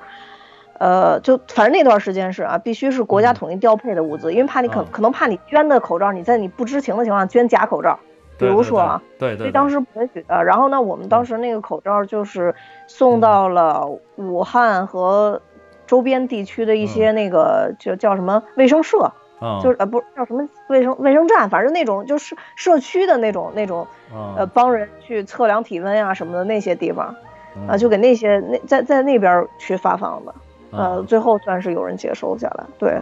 [0.80, 8.00] 呃，就反正那段时间是啊，必须是国家统一调配的物资，因为怕你可、嗯可能怕你捐的口罩，你在你不知情的情况下捐假口罩，
[8.38, 10.44] 比如说啊，，对对对，所以当时不允许的。
[10.44, 12.54] 然后呢，我们当时那个口罩就是
[12.88, 13.86] 送到了
[14.16, 15.42] 武汉和
[15.86, 19.12] 周边地区的一些那个就叫什么卫生社，
[19.42, 19.60] 嗯。
[19.64, 24.36] 就是呃不是叫什么卫生卫生站，反正那种就是社区的那种那种嗯。
[24.38, 27.16] 呃帮人去测量体温呀、什么的那些地方
[27.56, 27.68] 嗯。
[27.68, 30.36] 啊，就给那些那在在那边去发放的，
[30.72, 31.06] 呃，嗯。
[31.06, 32.64] 最后算是有人接收下来。
[32.78, 33.02] 对。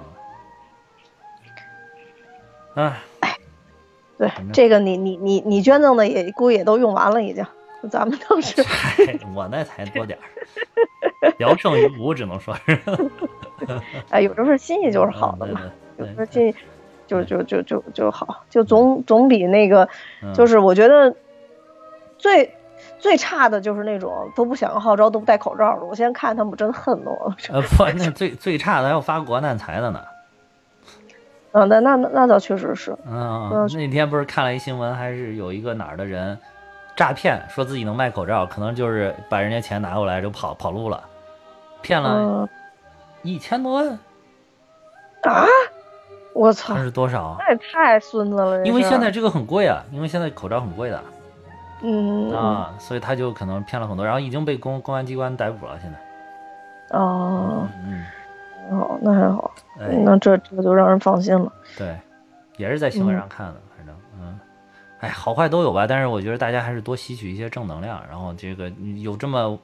[2.76, 2.94] 哎，
[4.18, 7.46] 对，这个你你你你捐赠的也估计也都用完了已经，
[7.92, 8.64] 咱们都是。
[9.36, 10.18] 我那才多点
[11.22, 12.80] 儿，聊胜于无，只能说是
[14.10, 15.62] 哎，有这份心意就是好的嗯嘛，
[15.98, 16.56] 有这份心意
[17.08, 19.88] 就就就就就好，就总总比那个，
[20.34, 21.14] 就是我觉得
[22.18, 22.54] 最
[22.98, 27.36] 最差的就是那种都不响应号召都不戴口罩的，我现在看他们真恨得我。
[27.50, 30.02] 呃不，那最最差的还有发国难财的呢。
[31.56, 36.38] 嗯，那那那那倒确实是，嗯嗯，那天不是看了一新闻，还是有一个哪儿的人
[36.98, 41.02] 诈骗，说自己能卖口罩，可能就是把人家钱拿过来就跑跑路了，
[41.82, 42.50] 骗了嗯。
[43.24, 43.88] 一千多万，
[45.24, 45.46] 啊，
[46.34, 47.38] 我操那，是多少啊？
[47.40, 48.64] 那也太孙子了。
[48.66, 51.02] 因为现在这个很贵啊，因为现在口罩很贵的
[51.82, 55.80] 嗯嗯啊，所以他就可能骗了很多，然后已经被公公安机关逮捕了。
[55.82, 55.98] 现在，
[57.00, 58.06] 哦，嗯，
[58.70, 61.52] 很好，那还好，哎，那这这就让人放心了。
[61.78, 61.98] 对，
[62.58, 64.40] 也是在新闻上看的，反正嗯，
[65.00, 65.86] 哎，好坏都有吧。
[65.86, 68.70] 但是我觉得大家还是多吸取一些正能量，然后这个
[69.02, 69.60] 有这么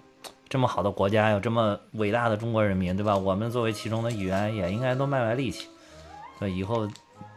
[0.49, 3.15] 这么好的国家，有这么伟大的中国人民，对吧？
[3.15, 5.67] 我们作为其中的一员，也应该多卖卖力气，
[6.39, 6.87] 对，以后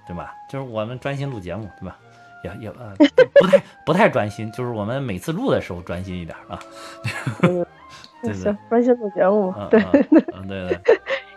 [0.06, 0.34] 对吧？
[0.50, 1.96] 就是我们专心录节目，对吧？
[2.42, 2.92] 也也呃
[3.40, 6.58] 不太不太专心，就是我们每次录的时候专心一点啊。
[7.40, 7.64] 对
[8.22, 9.80] 对行，专心录节目，对
[10.46, 10.80] 对。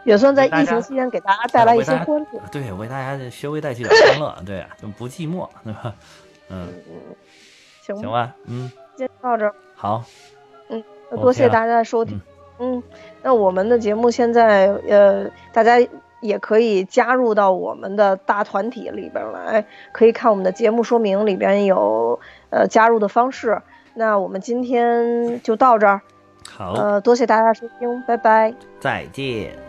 [0.07, 2.41] 也算在疫情期间给大家带来一些欢乐。
[2.49, 5.93] 对，为大家稍微带去点欢乐，对啊，就不寂寞，对吧？
[6.49, 6.69] 嗯，
[7.81, 10.01] 行行吧，嗯，今天到这儿，好，
[10.69, 10.77] 那
[11.11, 12.21] OK 多谢大家的收听。
[12.59, 12.81] 嗯，
[13.21, 15.85] 那我们的节目现在呃，大家
[16.21, 22.17] 也可以加入到我们的大团体里边来，可以看我们的节目说明里边有
[22.49, 23.61] 呃加入的方式。
[23.93, 26.01] 那我们今天就到这儿，
[26.49, 28.53] 好，呃，多谢大家收听，拜拜。
[28.79, 29.66] 再见。